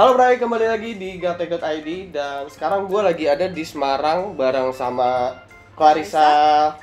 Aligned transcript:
Halo 0.00 0.16
Bray, 0.16 0.40
kembali 0.40 0.64
lagi 0.64 0.96
di 0.96 1.20
gaptek.id 1.20 2.16
dan 2.16 2.48
sekarang 2.48 2.88
gue 2.88 3.04
lagi 3.04 3.28
ada 3.28 3.52
di 3.52 3.60
Semarang 3.60 4.32
bareng 4.32 4.72
sama 4.72 5.36
Clarissa 5.76 6.24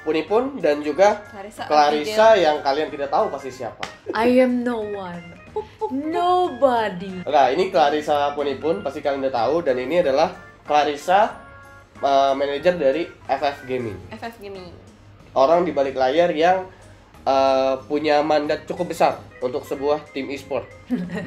Punipun 0.05 0.61
dan 0.61 0.85
juga 0.85 1.25
Clarissa, 1.33 1.65
Clarissa 1.65 2.37
yang 2.37 2.61
kalian 2.61 2.93
tidak 2.93 3.09
tahu 3.09 3.33
pasti 3.33 3.49
siapa. 3.49 3.89
I 4.13 4.37
am 4.37 4.61
no 4.61 4.85
one. 4.93 5.33
Nobody. 5.89 7.25
Nah, 7.25 7.49
ini 7.49 7.73
Clarissa 7.73 8.37
Punipun 8.37 8.85
pasti 8.85 9.01
kalian 9.01 9.25
udah 9.25 9.33
tahu 9.33 9.65
dan 9.65 9.81
ini 9.81 10.05
adalah 10.05 10.37
Clarissa 10.61 11.41
uh, 11.97 12.37
manajer 12.37 12.77
dari 12.77 13.09
FF 13.25 13.65
Gaming. 13.65 13.97
FF 14.13 14.37
Gaming. 14.37 14.69
Orang 15.33 15.65
di 15.65 15.73
balik 15.73 15.97
layar 15.97 16.29
yang 16.37 16.69
uh, 17.27 17.75
punya 17.85 18.23
mandat 18.23 18.63
cukup 18.63 18.95
besar 18.95 19.19
untuk 19.43 19.67
sebuah 19.67 20.07
tim 20.15 20.31
e-sport. 20.31 20.63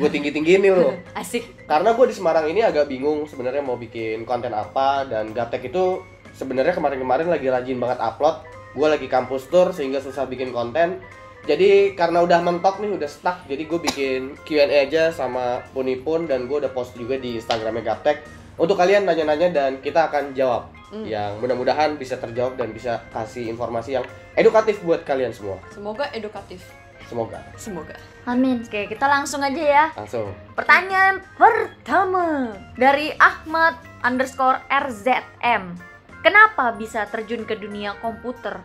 Gue 0.00 0.08
tinggi-tinggiin 0.08 0.64
nih 0.64 0.72
loh. 0.72 0.96
Asik. 1.20 1.68
Karena 1.68 1.92
gue 1.92 2.06
di 2.08 2.14
Semarang 2.16 2.48
ini 2.48 2.64
agak 2.64 2.88
bingung 2.88 3.28
sebenarnya 3.28 3.60
mau 3.60 3.76
bikin 3.76 4.24
konten 4.24 4.56
apa 4.56 5.04
dan 5.04 5.36
Gaptek 5.36 5.68
itu 5.68 6.00
sebenarnya 6.32 6.72
kemarin-kemarin 6.72 7.28
lagi 7.28 7.52
rajin 7.52 7.76
banget 7.76 8.00
upload. 8.00 8.40
Gue 8.72 8.88
lagi 8.88 9.06
kampus 9.06 9.52
tour 9.52 9.76
sehingga 9.76 10.00
susah 10.00 10.24
bikin 10.24 10.56
konten. 10.56 10.98
Jadi 11.40 11.96
karena 11.96 12.20
udah 12.20 12.44
mentok 12.44 12.84
nih, 12.84 13.00
udah 13.00 13.08
stuck, 13.08 13.48
jadi 13.48 13.64
gue 13.64 13.80
bikin 13.80 14.36
Q&A 14.44 14.84
aja 14.84 15.08
sama 15.08 15.64
Punipun 15.72 16.28
dan 16.28 16.44
gue 16.44 16.60
udah 16.60 16.68
post 16.68 16.92
juga 17.00 17.16
di 17.16 17.40
Instagramnya 17.40 17.80
Gaptek 17.80 18.20
untuk 18.60 18.76
kalian 18.76 19.08
nanya-nanya 19.08 19.48
dan 19.48 19.70
kita 19.80 20.12
akan 20.12 20.36
jawab 20.36 20.68
Hmm. 20.90 21.06
yang 21.06 21.38
mudah-mudahan 21.38 21.94
bisa 21.94 22.18
terjawab 22.18 22.58
dan 22.58 22.74
bisa 22.74 22.98
kasih 23.10 23.46
informasi 23.46 23.94
yang 23.94 24.04
edukatif 24.34 24.82
buat 24.82 25.06
kalian 25.06 25.30
semua. 25.30 25.62
Semoga 25.70 26.10
edukatif. 26.10 26.66
Semoga 27.06 27.42
Semoga. 27.54 27.94
Amin. 28.22 28.62
Oke, 28.62 28.86
kita 28.86 29.06
langsung 29.06 29.38
aja 29.40 29.58
ya. 29.58 29.84
langsung. 29.94 30.30
Pertanyaan 30.54 31.18
pertama 31.34 32.50
dari 32.74 33.10
Ahmad 33.16 33.74
underscore 34.00 34.62
RZM. 34.68 35.74
Kenapa 36.20 36.70
bisa 36.70 37.06
terjun 37.06 37.42
ke 37.42 37.54
dunia 37.54 37.96
komputer? 37.98 38.60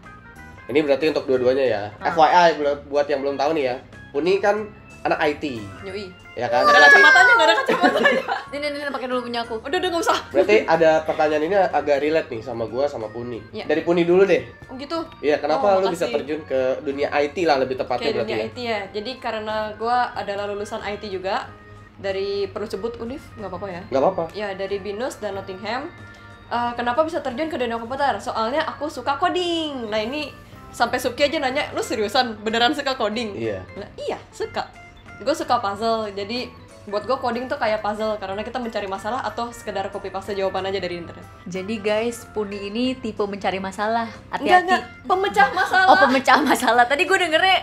Ini 0.65 0.81
berarti 0.81 1.09
untuk 1.09 1.25
dua-duanya 1.25 1.65
ya. 1.65 1.83
Ah. 1.97 2.09
FYI 2.11 2.57
buat- 2.57 2.83
buat 2.85 3.05
yang 3.05 3.21
belum 3.21 3.37
tahu 3.37 3.53
nih 3.53 3.65
ya. 3.65 3.75
Puni 4.11 4.37
kan 4.37 4.65
anak 5.05 5.19
IT, 5.21 5.61
Yoi. 5.85 6.09
ya 6.33 6.49
kan? 6.49 6.65
Gak 6.65 6.73
ada 6.73 6.81
kacamatanya, 6.89 7.31
gak 7.31 7.45
ada 7.45 7.55
kacamatanya. 7.61 8.23
Ini 8.49 8.65
ini, 8.65 8.77
ini 8.81 8.89
pakai 8.89 9.05
dulu 9.05 9.21
punya 9.21 9.39
aku. 9.45 9.55
Udah, 9.61 9.77
udah 9.77 9.89
gak 9.93 10.01
usah. 10.01 10.17
berarti 10.33 10.57
ada 10.65 10.91
pertanyaan 11.05 11.43
ini 11.45 11.55
agak 11.55 11.97
relate 12.01 12.29
nih 12.33 12.41
sama 12.41 12.65
gua 12.65 12.89
sama 12.89 13.07
Puni. 13.07 13.37
Iya. 13.53 13.69
Dari 13.69 13.85
Puni 13.85 14.01
dulu 14.01 14.25
deh. 14.25 14.41
Oh 14.65 14.73
gitu. 14.75 15.05
Iya, 15.21 15.37
kenapa 15.37 15.77
Oh, 15.77 15.85
lu 15.85 15.93
bisa 15.93 16.09
terjun 16.09 16.41
ke 16.43 16.81
dunia 16.81 17.13
IT 17.13 17.37
lah 17.45 17.61
lebih 17.61 17.77
tepatnya 17.77 18.01
Kayak 18.01 18.15
berarti 18.17 18.33
dunia 18.33 18.41
ya? 18.41 18.49
IT 18.49 18.57
ya. 18.59 18.79
Jadi 18.91 19.11
karena 19.21 19.55
gue 19.77 19.97
adalah 20.17 20.43
lulusan 20.49 20.81
IT 20.81 21.05
juga 21.07 21.45
dari 21.95 22.49
perlu 22.49 22.65
sebut 22.65 22.97
Unif, 22.97 23.21
nggak 23.37 23.47
apa-apa 23.47 23.67
ya. 23.69 23.81
Gak 23.87 24.01
apa-apa. 24.01 24.23
Ya 24.33 24.47
dari 24.51 24.81
Binus 24.81 25.21
dan 25.21 25.37
Nottingham. 25.37 25.87
Eh, 26.45 26.71
kenapa 26.73 27.05
bisa 27.05 27.21
terjun 27.21 27.45
ke 27.45 27.57
dunia 27.57 27.77
komputer? 27.77 28.17
Soalnya 28.17 28.65
aku 28.65 28.89
suka 28.89 29.15
coding. 29.15 29.87
Nah 29.87 29.97
ini 29.97 30.33
sampai 30.69 30.99
Suki 30.99 31.23
aja 31.23 31.39
nanya, 31.39 31.71
lu 31.71 31.79
seriusan 31.79 32.35
beneran 32.43 32.75
suka 32.75 32.93
coding? 32.93 33.31
Iya. 33.31 33.63
Nah, 33.79 33.87
iya, 33.95 34.19
suka. 34.29 34.67
Gue 35.21 35.35
suka 35.35 35.59
puzzle. 35.59 36.11
Jadi 36.11 36.49
buat 36.85 37.02
gue 37.02 37.17
coding 37.17 37.49
tuh 37.49 37.58
kayak 37.58 37.81
puzzle 37.81 38.13
karena 38.21 38.45
kita 38.45 38.61
mencari 38.61 38.85
masalah 38.85 39.25
atau 39.25 39.49
sekedar 39.49 39.89
copy 39.89 40.13
paste 40.13 40.38
jawaban 40.38 40.69
aja 40.69 40.77
dari 40.77 41.02
internet. 41.02 41.25
Jadi 41.49 41.81
guys, 41.81 42.30
Puni 42.30 42.69
ini 42.69 42.94
tipe 42.94 43.25
mencari 43.25 43.57
masalah. 43.57 44.05
Enggak, 44.30 44.59
enggak. 44.66 44.81
Hati-hati. 44.85 45.07
Pemecah 45.09 45.49
masalah. 45.53 45.89
Oh, 45.89 45.97
pemecah 45.97 46.39
masalah. 46.45 46.83
Tadi 46.85 47.09
gue 47.09 47.17
dengernya 47.17 47.57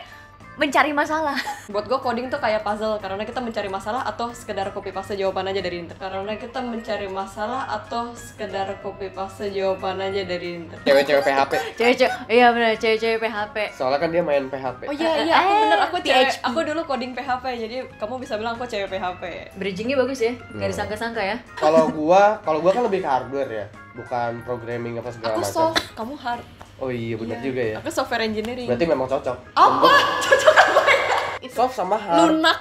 mencari 0.52 0.92
masalah. 0.92 1.34
buat 1.66 1.86
gue 1.86 1.96
coding 1.96 2.28
tuh 2.28 2.36
kayak 2.36 2.60
puzzle 2.60 2.98
karena 2.98 3.22
kita 3.22 3.40
mencari 3.40 3.66
masalah 3.66 4.04
atau 4.04 4.30
sekedar 4.30 4.68
copy 4.70 4.90
paste 4.90 5.14
jawaban 5.14 5.48
aja 5.48 5.58
dari 5.58 5.80
internet. 5.80 5.96
Karena 5.98 6.32
kita 6.34 6.60
mencari 6.60 7.08
masalah 7.08 7.64
atau 7.72 8.12
sekedar 8.12 8.68
copy 8.78 9.08
paste 9.08 9.48
jawaban 9.48 9.98
aja 9.98 10.22
dari 10.22 10.60
internet. 10.60 10.84
Cewek-cewek 10.84 11.22
PHP. 11.22 11.52
Cewek-cewek, 11.74 12.12
iya 12.28 12.46
benar, 12.50 12.76
cewek-cewek 12.76 13.18
PHP. 13.18 13.56
Soalnya 13.72 13.98
kan 13.98 14.10
dia 14.10 14.22
main 14.22 14.44
PHP. 14.46 14.80
Oh 14.84 14.94
iya 14.94 15.12
iya, 15.22 15.34
aku 15.34 15.48
Eh, 15.48 15.58
bener 15.62 15.80
aku 15.80 15.96
cewek. 16.00 16.28
Aku 16.42 16.58
dulu 16.62 16.80
coding 16.84 17.12
PHP 17.12 17.44
jadi 17.58 17.76
kamu 17.96 18.14
bisa 18.18 18.34
bilang 18.36 18.54
aku 18.54 18.64
cewek 18.66 18.88
PHP. 18.88 19.22
Bridgingnya 19.56 19.96
bagus 19.96 20.20
ya, 20.20 20.32
nggak 20.50 20.60
Hmm. 20.60 20.72
disangka-sangka 20.72 21.22
ya. 21.22 21.36
Kalau 21.54 21.88
gua, 21.88 22.38
kalau 22.40 22.60
gua 22.60 22.70
kan 22.70 22.82
lebih 22.82 23.00
ke 23.00 23.08
hardware 23.08 23.50
ya, 23.50 23.66
bukan 23.94 24.42
programming 24.42 24.96
apa 24.96 25.08
segala 25.08 25.32
Aku 25.32 25.40
macam. 25.40 25.54
soft, 25.54 25.84
kamu 25.94 26.14
hard. 26.14 26.44
Oh 26.82 26.90
iya 26.90 27.14
benar 27.14 27.38
Iya. 27.38 27.44
juga 27.44 27.62
ya. 27.62 27.76
Aku 27.78 27.88
software 27.88 28.26
engineering. 28.26 28.66
Berarti 28.66 28.84
memang 28.84 29.06
cocok. 29.06 29.36
apa? 29.54 29.90
Cocok 30.26 30.54
apa 30.58 30.82
ya? 30.90 31.48
Soft 31.48 31.74
sama 31.74 31.94
hard. 31.94 32.18
Lunak. 32.28 32.58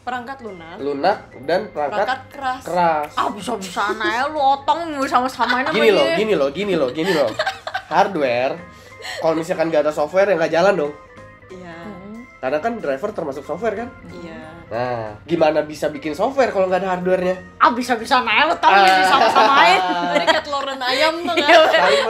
Perangkat 0.00 0.38
lunak. 0.40 0.76
Lunak 0.78 1.18
dan 1.44 1.66
perangkat 1.68 1.98
Perangkat 1.98 2.20
keras. 2.30 2.62
keras. 2.64 3.10
Ah 3.12 3.28
bisa-bisa 3.28 3.90
ya 3.92 4.24
lu 4.26 4.38
otong 4.38 4.80
sama-samain 5.04 5.62
sama 5.62 5.74
gini 5.74 5.90
loh, 5.90 6.06
gini 6.14 6.34
loh, 6.34 6.48
gini 6.48 6.74
loh, 6.74 6.88
gini 6.90 7.12
loh. 7.12 7.28
Hardware, 7.86 8.54
kalau 9.18 9.34
misalkan 9.34 9.68
gak 9.68 9.82
ada 9.82 9.92
software 9.92 10.30
ya 10.30 10.38
nggak 10.38 10.52
jalan 10.52 10.74
dong. 10.78 10.92
Iya. 11.50 11.74
Hmm. 11.76 12.22
Karena 12.38 12.58
kan 12.58 12.72
driver 12.78 13.10
termasuk 13.10 13.42
software 13.42 13.76
kan. 13.76 13.88
Iya. 14.14 14.39
Nah, 14.70 15.18
gimana 15.26 15.66
bisa 15.66 15.90
bikin 15.90 16.14
software 16.14 16.54
kalau 16.54 16.70
nggak 16.70 16.86
ada 16.86 16.94
hardwarenya? 16.94 17.58
Ah 17.58 17.74
bisa-bisa 17.74 18.22
lu 18.22 18.54
tau 18.62 18.70
Ah. 18.70 18.86
ini 18.86 19.02
sama-samain. 19.02 19.80
Tadi 20.14 20.26
cat 20.30 20.46
loren 20.46 20.78
ayam 20.78 21.14
tuh 21.26 21.34
Iya, 21.34 21.58
kan. 21.66 21.70
Saling. 21.74 22.02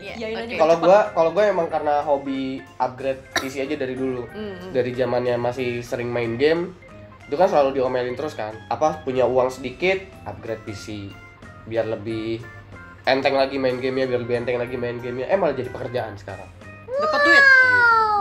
Iyain 0.00 0.36
aja. 0.40 0.54
Kalau 0.56 0.74
gua, 0.80 0.98
kalau 1.12 1.30
gua 1.36 1.44
emang 1.52 1.68
karena 1.68 2.00
hobi 2.00 2.64
upgrade 2.80 3.20
PC 3.36 3.68
aja 3.68 3.76
dari 3.76 3.92
dulu. 3.92 4.24
Hmm, 4.32 4.56
hmm. 4.56 4.70
Dari 4.72 4.90
zamannya 4.96 5.36
masih 5.36 5.84
sering 5.84 6.08
main 6.08 6.40
game, 6.40 6.72
itu 7.28 7.36
kan 7.36 7.52
selalu 7.52 7.76
diomelin 7.76 8.16
terus 8.16 8.32
kan. 8.32 8.56
Apa 8.72 9.04
punya 9.04 9.28
uang 9.28 9.52
sedikit, 9.52 10.00
upgrade 10.24 10.64
PC 10.64 11.12
biar 11.68 11.84
lebih 11.84 12.40
enteng 13.04 13.36
lagi 13.36 13.60
main 13.60 13.76
gamenya, 13.76 14.08
biar 14.08 14.20
lebih 14.24 14.36
enteng 14.40 14.56
lagi 14.56 14.80
main 14.80 14.96
gamenya. 14.96 15.28
Eh 15.28 15.36
malah 15.36 15.52
jadi 15.52 15.68
pekerjaan 15.68 16.16
sekarang. 16.16 16.48
Dapat 16.88 17.20
duit. 17.20 17.44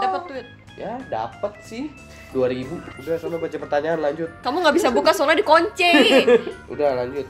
Dapat 0.04 0.22
duit. 0.28 0.48
Ya 0.76 0.96
dapat 1.08 1.60
sih 1.60 1.92
2000 2.30 3.02
Udah 3.02 3.16
sama 3.18 3.42
baca 3.42 3.58
pertanyaan 3.58 4.00
lanjut. 4.00 4.30
Kamu 4.46 4.62
nggak 4.62 4.76
bisa 4.78 4.90
buka 4.94 5.10
soalnya 5.10 5.42
dikunci. 5.42 5.92
Udah 6.74 6.90
lanjut. 7.02 7.26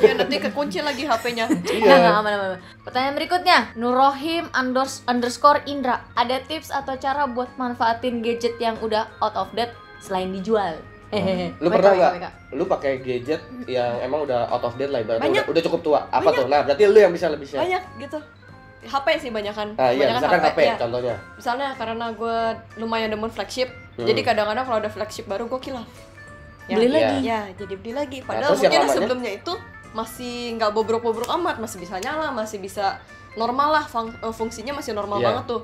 ya 0.00 0.12
nanti 0.16 0.36
kekunci 0.40 0.80
lagi 0.80 1.04
HP-nya. 1.04 1.46
Iya. 1.68 1.94
enggak, 2.00 2.14
aman, 2.16 2.32
aman. 2.32 2.48
Pertanyaan 2.80 3.14
berikutnya, 3.14 3.58
Nurohim 3.76 4.48
unders- 4.56 5.04
underscore 5.04 5.60
Indra. 5.64 6.00
Ada 6.16 6.40
tips 6.48 6.72
atau 6.72 6.96
cara 6.96 7.28
buat 7.28 7.52
manfaatin 7.60 8.24
gadget 8.24 8.56
yang 8.56 8.80
udah 8.80 9.04
out 9.20 9.36
of 9.36 9.52
date 9.52 9.72
selain 10.00 10.32
dijual? 10.32 10.80
Hehehe. 11.08 11.52
Lu 11.62 11.68
pernah 11.68 11.92
nggak? 12.16 12.32
Lu 12.56 12.64
pakai 12.64 13.04
gadget 13.04 13.44
yang 13.68 14.00
emang 14.00 14.24
udah 14.24 14.48
out 14.48 14.64
of 14.64 14.76
date 14.80 14.88
lah 14.88 15.04
ibaratnya 15.04 15.28
udah, 15.28 15.44
udah 15.44 15.62
cukup 15.64 15.80
tua. 15.84 16.00
Apa 16.08 16.32
Banyak. 16.32 16.38
tuh? 16.40 16.46
Nah, 16.48 16.60
berarti 16.64 16.82
lu 16.88 16.98
yang 17.00 17.12
bisa 17.12 17.28
lebih 17.28 17.44
share. 17.44 17.60
Banyak 17.60 17.82
gitu. 18.00 18.18
HP 18.80 19.06
sih 19.18 19.30
banyakan. 19.30 19.74
Nah, 19.74 19.90
iya, 19.90 20.06
Banyakan 20.06 20.20
misalkan 20.20 20.40
HP, 20.44 20.58
ya. 20.60 20.76
contohnya. 20.76 21.16
Misalnya 21.34 21.68
karena 21.74 22.06
gue 22.10 22.38
lumayan 22.76 23.08
demen 23.08 23.26
flagship, 23.28 23.68
Hmm. 23.94 24.06
jadi 24.06 24.20
kadang-kadang 24.22 24.64
kalau 24.64 24.78
ada 24.78 24.88
flagship 24.88 25.26
baru 25.26 25.46
gue 25.46 25.60
kilaf. 25.60 25.88
Ya, 26.66 26.76
Beli 26.76 26.86
Iya. 26.86 26.94
lagi. 26.94 27.16
Ya, 27.24 27.40
jadi 27.56 27.74
beli 27.74 27.92
lagi. 27.92 28.18
Padahal 28.20 28.52
terus 28.52 28.62
yang 28.62 28.72
mungkin 28.76 28.90
sebelumnya 28.92 29.32
itu 29.32 29.52
masih 29.90 30.34
nggak 30.54 30.70
bobrok-bobrok 30.70 31.26
amat, 31.32 31.58
masih 31.58 31.78
bisa 31.78 31.96
nyala, 31.96 32.30
masih 32.30 32.58
bisa 32.58 33.00
normal 33.34 33.72
lah, 33.72 33.84
fung- 33.84 34.14
eh, 34.14 34.30
fungsinya 34.30 34.72
masih 34.72 34.92
normal 34.92 35.18
Iya. 35.18 35.26
banget 35.26 35.44
tuh. 35.48 35.62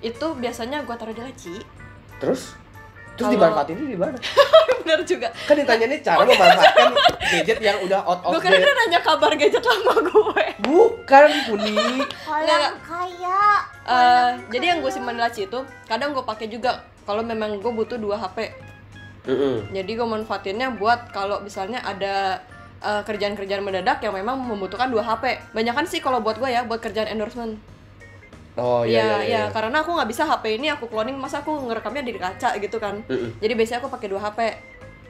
Itu 0.00 0.26
biasanya 0.34 0.82
gue 0.82 0.92
taruh 0.92 1.12
di 1.12 1.22
laci. 1.22 1.54
Terus 2.18 2.52
terus 3.14 3.26
Kalau- 3.26 3.32
dimanfaatin 3.32 3.76
di 3.78 3.94
mana? 3.94 4.16
Bener 4.90 5.06
juga. 5.06 5.28
Kan 5.46 5.54
ditanya 5.54 5.86
nih 5.86 6.00
cara 6.00 6.18
memanfaatkan 6.20 6.90
gadget 7.32 7.58
yang 7.60 7.78
udah 7.80 8.00
out 8.02 8.20
of 8.20 8.30
Gue 8.32 8.42
date. 8.44 8.58
dia 8.58 8.74
nanya 8.74 9.00
kabar 9.00 9.30
gadget 9.32 9.62
lama 9.62 9.94
gue. 10.02 10.44
Bukan, 10.60 11.28
Puni. 11.46 11.78
Nggak, 12.02 12.70
kaya. 12.80 13.42
Eh, 13.82 14.30
jadi 14.50 14.64
yang 14.68 14.78
gue 14.80 14.90
simpan 14.90 15.14
di 15.14 15.20
laci 15.20 15.40
itu 15.44 15.58
kadang 15.84 16.10
gue 16.10 16.22
pakai 16.22 16.46
juga 16.46 16.78
kalau 17.02 17.22
memang 17.22 17.58
gue 17.58 17.72
butuh 17.72 17.96
dua 17.96 18.14
HP 18.16 18.54
Heeh. 19.20 19.56
jadi 19.72 19.90
gue 19.92 20.06
manfaatinnya 20.06 20.72
buat 20.72 21.10
kalau 21.10 21.40
misalnya 21.40 21.80
ada 21.80 22.38
eh, 22.78 23.02
kerjaan-kerjaan 23.02 23.60
mendadak 23.60 23.98
yang 23.98 24.14
memang 24.14 24.38
membutuhkan 24.38 24.86
dua 24.86 25.02
HP 25.02 25.42
banyak 25.50 25.74
kan 25.74 25.84
sih 25.84 25.98
kalau 25.98 26.18
buat 26.18 26.38
gue 26.38 26.46
ya 26.46 26.62
buat 26.62 26.78
kerjaan 26.78 27.10
endorsement 27.10 27.58
Oh 28.54 28.82
iya 28.82 28.90
Iya, 28.90 29.02
iya. 29.02 29.18
iya, 29.18 29.18
iya. 29.26 29.42
karena 29.48 29.80
aku 29.80 29.90
nggak 29.92 30.06
bisa 30.06 30.22
HP 30.24 30.56
ini 30.56 30.66
aku 30.68 30.86
cloning 30.86 31.14
masa 31.14 31.40
aku 31.40 31.50
ngerekamnya 31.60 32.02
di 32.02 32.12
kaca 32.14 32.54
gitu 32.56 32.76
kan 32.76 33.02
Heeh. 33.04 33.34
jadi 33.38 33.52
biasanya 33.52 33.78
aku 33.80 33.90
pakai 33.90 34.06
dua 34.06 34.20
HP 34.22 34.38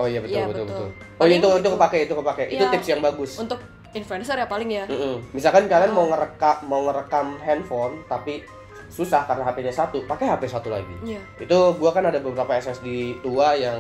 Oh 0.01 0.09
iya 0.09 0.25
betul 0.25 0.33
Iya, 0.33 0.45
betul 0.49 0.65
betul. 0.65 0.89
betul. 0.89 1.21
Oh 1.21 1.27
iya, 1.29 1.37
itu 1.37 1.49
itu 1.61 1.69
kepake 1.71 1.99
itu 2.09 2.15
kepake. 2.17 2.45
Itu 2.49 2.65
Iya. 2.65 2.73
tips 2.73 2.89
yang 2.89 3.01
bagus. 3.01 3.31
untuk 3.37 3.61
influencer 3.91 4.39
ya 4.39 4.47
paling 4.47 4.71
ya 4.71 4.85
Heeh. 4.87 5.17
Misalkan 5.31 5.67
kalian 5.67 5.93
mau 5.93 6.07
ngerekam 6.09 6.57
mau 6.65 6.81
ngerekam 6.87 7.37
handphone 7.39 8.01
tapi 8.07 8.41
susah 8.89 9.23
karena 9.23 9.45
HP-nya 9.45 9.71
satu, 9.71 10.03
pakai 10.03 10.27
HP 10.27 10.47
satu 10.47 10.71
lagi. 10.71 10.95
iya 11.05 11.21
Itu 11.37 11.77
gua 11.77 11.91
kan 11.91 12.03
ada 12.03 12.19
beberapa 12.19 12.55
SSD 12.55 13.19
tua 13.21 13.53
yang 13.55 13.77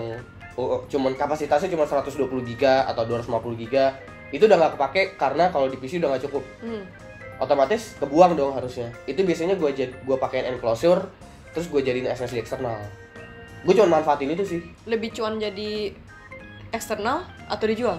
oh, 0.54 0.84
cuman 0.86 1.16
kapasitasnya 1.16 1.72
cuma 1.72 1.88
120 1.88 2.20
GB 2.44 2.62
atau 2.84 3.02
250 3.06 3.56
GB. 3.56 3.74
Itu 4.30 4.44
udah 4.46 4.56
nggak 4.60 4.72
kepake 4.78 5.02
karena 5.16 5.48
kalau 5.48 5.66
di 5.66 5.74
PC 5.74 5.98
udah 5.98 6.14
nggak 6.14 6.28
cukup. 6.28 6.44
Hmm. 6.60 6.84
Otomatis 7.38 7.96
kebuang 7.96 8.36
dong 8.36 8.52
harusnya. 8.52 8.92
Itu 9.06 9.24
biasanya 9.24 9.56
gua 9.56 9.72
jad, 9.72 9.90
gua 10.04 10.20
pakein 10.20 10.44
enclosure 10.46 11.00
terus 11.50 11.66
gua 11.66 11.80
jadiin 11.80 12.06
SSD 12.06 12.38
eksternal. 12.38 12.78
Gue 13.60 13.76
cuma 13.76 14.00
manfaatin 14.00 14.32
itu 14.32 14.44
sih. 14.46 14.60
lebih 14.88 15.12
cuan 15.12 15.36
jadi 15.36 15.92
eksternal 16.70 17.26
Atau 17.46 17.66
dijual? 17.66 17.98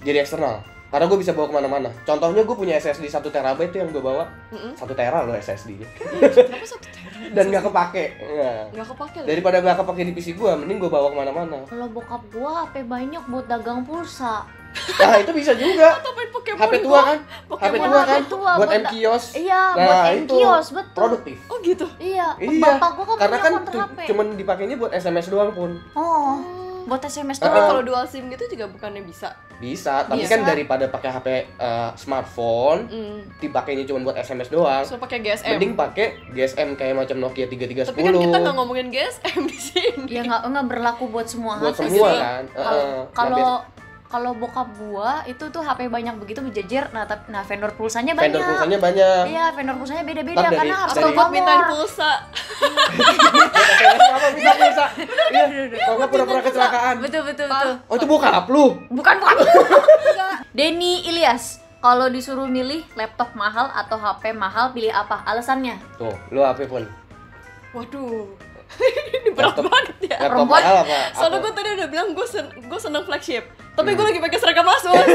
jadi 0.00 0.18
eksternal. 0.20 0.60
Karena 0.88 1.08
gue 1.08 1.16
bisa 1.16 1.32
bawa 1.32 1.46
ke 1.46 1.54
mana-mana. 1.54 1.88
Contohnya 2.02 2.42
gue 2.42 2.52
punya 2.52 2.76
SSD 2.76 3.08
1 3.08 3.24
terabyte 3.24 3.70
tuh 3.70 3.80
yang 3.80 3.88
gue 3.88 4.02
bawa. 4.02 4.28
Satu 4.74 4.92
tera 4.92 5.22
loh 5.22 5.32
SSD 5.32 5.78
nya 5.78 5.88
Kenapa 5.88 6.66
satu 6.68 6.84
tera? 6.84 7.32
dan 7.32 7.44
nggak 7.48 7.64
kepake. 7.64 8.04
Nah, 8.20 8.68
Nggak 8.68 8.86
kepake 8.90 9.16
lagi. 9.16 9.28
daripada 9.30 9.56
nggak 9.58 9.76
kepake 9.78 10.02
di 10.02 10.12
PC 10.12 10.28
gue 10.34 10.52
mending 10.52 10.76
gue 10.76 10.90
bawa 10.90 11.08
ke 11.08 11.16
mana-mana. 11.16 11.58
Kalau 11.64 11.88
bokap 11.88 12.20
gua 12.28 12.66
HP 12.66 12.84
banyak 12.84 13.24
buat 13.24 13.46
dagang 13.46 13.80
pulsa. 13.82 14.44
nah 15.00 15.16
itu 15.16 15.32
bisa 15.32 15.52
juga. 15.54 15.96
HP 16.50 16.72
tua 16.80 17.00
kan? 17.06 17.18
Pokemon 17.46 17.72
HP 17.72 17.76
tua 17.78 18.00
kan? 18.02 18.04
HP 18.10 18.22
tua, 18.26 18.50
buat 18.52 18.58
buat- 18.58 18.72
M 18.74 18.84
kios 18.90 19.24
Iya, 19.32 19.62
Nah, 19.70 19.80
buat 19.80 20.12
itu 20.18 20.34
kios 20.34 20.66
betul. 20.72 20.92
produktif. 20.92 21.36
Oh 21.46 21.56
gitu. 21.62 21.86
Iya, 21.96 22.36
Iya, 22.36 22.60
bapak 22.60 22.90
gua 22.94 23.04
kan 23.06 23.16
karena 23.16 23.36
punya 23.40 23.48
kan 23.88 24.04
cuman 24.04 24.26
dipakainya 24.34 24.76
buat 24.76 24.92
SMS 24.92 25.28
doang 25.28 25.52
pun. 25.52 25.80
Oh, 25.94 26.36
buat 26.84 27.00
SMS 27.00 27.36
Tapi 27.36 27.48
Ah. 27.48 27.56
doang. 27.56 27.68
kalau 27.70 27.82
dual 27.84 28.04
SIM 28.04 28.26
gitu 28.28 28.44
juga 28.48 28.66
bukannya 28.66 29.02
bisa. 29.02 29.30
bisa 29.54 30.02
tapi 30.02 30.20
Bisa. 30.20 30.34
kan 30.34 30.40
daripada 30.44 30.84
pakai 30.86 31.10
HP 31.12 31.26
eh, 31.54 31.90
smartphone 31.94 32.82
Hmm. 32.84 33.18
dipakainya 33.38 33.84
cuma 33.84 34.02
buat 34.02 34.16
SMS 34.16 34.48
doang 34.48 34.82
So 34.82 34.96
pakai 34.96 35.18
GSM. 35.20 35.54
mending 35.54 35.72
pakai 35.72 36.06
GSM 36.28 36.74
kayak 36.74 36.94
macam 36.96 37.16
Nokia 37.16 37.46
3310 37.46 37.86
Tapi 37.86 38.02
kan 38.02 38.14
kita 38.16 38.36
nggak 38.38 38.54
ngomongin 38.54 38.86
GSM 38.88 39.38
di 39.44 39.54
sini. 39.56 40.10
Ya 40.10 40.22
nggak 40.22 40.42
nggak 40.44 40.66
berlaku 40.66 41.06
buat 41.06 41.26
semua 41.26 41.56
buat 41.56 41.72
HP 41.72 41.86
semua 41.88 42.08
sih. 42.08 42.18
kan 42.18 42.42
Kalau. 43.14 43.38
Nah, 43.38 43.60
kalau 44.04 44.36
bokap 44.36 44.68
gua 44.76 45.24
itu 45.24 45.40
tuh 45.46 45.62
HP 45.62 45.88
banyak 45.88 46.12
begitu 46.18 46.42
berjejer. 46.42 46.84
Nah, 46.90 47.06
tapi 47.06 47.30
nah 47.30 47.40
vendor 47.40 47.72
pulsanya 47.72 48.12
vendor 48.12 48.28
banyak. 48.36 48.48
pulsanya 48.50 48.78
banyak 48.78 49.24
Iya, 49.24 49.46
vendor 49.52 49.76
pulsanya 49.78 50.04
beda-beda 50.04 50.36
Ntar 50.36 50.44
dari- 50.44 50.58
karena 50.60 50.76
harus 50.76 50.92
dari- 50.92 51.04
buat 51.08 51.28
nomor. 51.32 51.64
pulsa. 51.70 52.10
apa 54.12 54.28
bisa 54.32 54.52
bisa 54.54 54.84
iya 55.30 55.44
kalau 55.80 55.96
nggak 55.96 56.10
pura-pura 56.12 56.41
kecelakaan 56.94 57.00
Betul 57.00 57.22
betul 57.24 57.46
betul. 57.48 57.70
oh 57.86 57.94
itu 57.94 58.06
bokap 58.06 58.46
lu 58.46 58.64
Bukan 58.90 59.14
bukan. 59.16 59.36
Denny 60.52 61.00
Ilyas, 61.04 61.44
kalau 61.78 62.06
disuruh 62.06 62.44
milih 62.46 62.84
laptop 62.92 63.32
mahal 63.32 63.72
atau 63.72 63.96
HP 63.96 64.32
mahal, 64.32 64.70
pilih 64.70 64.90
apa? 64.90 65.24
Alasannya? 65.24 65.80
tuh 65.96 66.12
lu 66.28 66.40
apa 66.40 66.60
pun 66.64 66.84
Waduh. 67.72 68.28
Ini 69.14 69.32
berat 69.32 69.52
Laptop- 69.52 69.64
banget 69.66 69.96
ya. 70.02 70.16
laptop 70.18 70.28
Perempuan- 70.44 70.60
mahal 70.62 70.76
apa 70.82 70.96
Soalnya 71.14 71.38
gue 71.38 71.52
tadi 71.52 71.68
udah 71.74 71.88
bilang 71.88 72.08
gue 72.10 72.26
sen 72.26 72.44
gue 72.50 72.78
seneng 72.78 73.02
flagship. 73.02 73.44
Tapi 73.70 73.84
Hmm. 73.86 73.96
gue 73.96 74.04
lagi 74.06 74.20
pakai 74.20 74.38
seragam 74.38 74.64
Asus. 74.66 74.92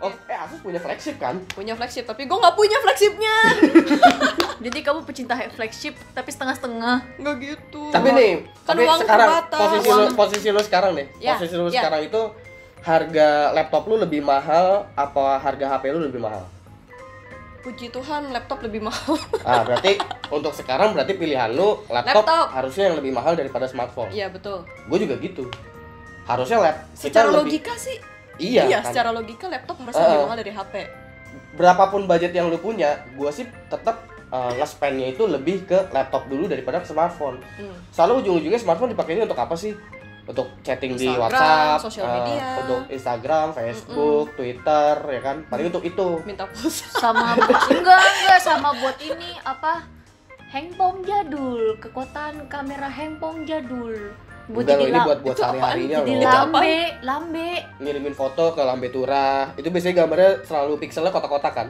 oh 0.00 0.12
eh 0.24 0.38
Asus 0.38 0.58
punya 0.58 0.76
flagship 0.76 1.16
kan 1.16 1.34
Punya 1.48 1.72
flagship, 1.72 2.04
tapi 2.04 2.24
gue 2.24 2.34
nggak 2.34 2.54
punya 2.54 2.78
flagshipnya. 2.78 3.36
Jadi 4.64 4.78
kamu 4.80 5.02
pecinta 5.02 5.34
flagship 5.48 5.94
tapi 6.10 6.28
setengah-setengah. 6.28 6.96
Nggak 7.16 7.34
gitu. 7.40 7.82
tapi 7.88 8.08
nih 8.10 8.32
Kan 8.62 8.74
tapi 8.74 8.82
uang 8.84 9.00
sekarang 9.00 9.28
terbatas. 9.28 9.58
posisi 9.60 9.88
lu 9.88 9.94
Uang- 9.96 10.14
posisi 10.14 10.48
lu 10.48 10.60
sekarang 10.60 10.92
nih 10.94 11.06
Ya, 11.18 11.34
posisi 11.34 11.54
lu 11.54 11.66
ya. 11.66 11.80
sekarang 11.80 12.02
itu 12.04 12.22
harga 12.80 13.28
laptop 13.52 13.82
lu 13.84 13.96
lebih 13.96 14.20
mahal 14.20 14.66
apa 14.94 15.36
harga 15.36 15.66
HP 15.68 15.90
lu 15.90 16.00
lebih 16.00 16.18
mahal 16.18 16.46
Puji 17.58 17.90
Tuhan 17.90 18.30
laptop 18.30 18.62
lebih 18.62 18.80
mahal. 18.80 19.18
ah 19.42 19.60
berarti 19.60 19.98
untuk 20.28 20.50
sekarang 20.52 20.94
berarti 20.94 21.12
pilihan 21.12 21.50
lu 21.50 21.82
laptop, 21.86 22.22
Laptop. 22.22 22.46
harusnya 22.50 22.86
yang 22.86 22.96
lebih 22.96 23.10
mahal 23.10 23.34
daripada 23.34 23.66
smartphone 23.66 24.08
Iya 24.08 24.28
betul. 24.28 24.62
gue 24.62 24.98
juga 25.00 25.18
gitu 25.18 25.44
harusnya 26.24 26.58
lap 26.60 26.76
kita 26.92 26.98
Secara 27.18 27.28
lebih 27.30 27.58
logika 27.58 27.74
sih. 27.74 27.98
Iya, 28.38 28.62
Iya, 28.64 28.78
kan? 28.80 28.88
secara 28.88 29.10
logika 29.10 29.46
laptop 29.46 29.76
harus 29.78 29.92
Uh-uh. 29.92 30.04
lebih 30.04 30.18
mahal 30.24 30.38
dari 30.38 30.52
HP. 30.52 30.74
berapapun 31.50 32.04
budget 32.04 32.32
yang 32.32 32.46
lu 32.46 32.56
punya 32.56 32.88
gue 33.10 33.26
sih 33.28 33.42
tetap 33.66 34.00
uh, 34.28 34.54
nge-spendnya 34.54 35.10
itu 35.10 35.24
lebih 35.24 35.64
ke 35.64 35.90
laptop 35.90 36.26
dulu 36.26 36.46
daripada 36.46 36.78
ke 36.78 36.86
smartphone 36.86 37.42
Hmm. 37.52 37.74
Soalnya 37.90 38.22
ujung-ujungnya 38.22 38.56
smartphone 38.56 38.90
dipakainya 38.90 39.24
untuk 39.24 39.36
apa 39.36 39.54
sih? 39.54 39.74
Untuk 40.24 40.44
chatting 40.60 40.92
di 40.92 41.08
Instagram, 41.08 41.24
WhatsApp, 41.24 41.78
sosial 41.82 42.04
eh, 42.04 42.12
media. 42.14 42.46
untuk 42.60 42.80
Instagram, 42.86 43.46
Facebook, 43.50 44.26
Twitter, 44.34 44.92
ya 45.08 45.20
kan? 45.20 45.36
Paling 45.42 45.66
untuk 45.66 45.80
itu. 45.82 46.08
Minta 46.22 46.44
pulsa. 46.44 46.84
Sama 46.94 47.32
buat 47.38 47.58
enggak 47.66 47.96
enggak 47.98 48.38
sama 48.38 48.70
buat 48.76 48.96
ini 49.00 49.40
apa? 49.42 49.88
Handphone 50.46 51.00
jadul, 51.02 51.76
kekuatan 51.76 52.44
kamera 52.46 52.86
handphone 52.86 53.44
jadul. 53.44 54.12
Buat 54.48 54.64
loh, 54.64 54.72
jadi 54.72 54.84
ini 54.86 54.98
buat 54.98 55.18
buat 55.20 55.36
sehari-harinya 55.36 55.96
jadi 56.00 56.12
loh. 56.14 56.24
Lambe, 56.24 56.72
lambe. 57.02 57.50
Ngirimin 57.78 58.14
foto 58.16 58.44
ke 58.50 58.62
Lambe 58.62 58.88
Tura. 58.88 59.52
Itu 59.54 59.68
biasanya 59.68 59.94
gambarnya 59.98 60.30
selalu 60.42 60.72
pixelnya 60.78 61.12
kotak-kotak 61.12 61.52
kan. 61.52 61.68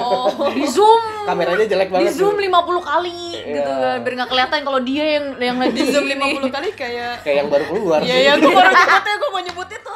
Oh. 0.00 0.32
Di 0.56 0.64
zoom. 0.64 1.00
Kameranya 1.24 1.66
jelek 1.66 1.88
Di 1.88 1.92
banget. 1.92 2.12
zoom 2.14 2.34
tuh. 2.34 2.48
50 2.48 2.56
kali 2.82 3.20
gitu 3.36 3.52
Iya. 3.68 3.78
kan 3.78 3.96
biar 4.00 4.12
nggak 4.16 4.30
kelihatan 4.30 4.60
kalau 4.62 4.80
dia 4.80 5.04
yang 5.12 5.24
yang 5.36 5.56
lagi 5.58 5.76
Di 5.76 5.84
zoom 5.86 6.06
ini. 6.06 6.40
50 6.40 6.48
kali 6.50 6.68
kayak 6.72 7.12
Kayak 7.20 7.36
yang 7.36 7.48
baru 7.48 7.64
keluar. 7.66 7.98
Iya, 8.00 8.16
iya, 8.16 8.32
gue 8.34 8.48
baru 8.48 8.70
nyebutnya, 8.70 9.14
gue 9.14 9.30
mau 9.30 9.42
nyebut 9.42 9.68
itu 9.68 9.94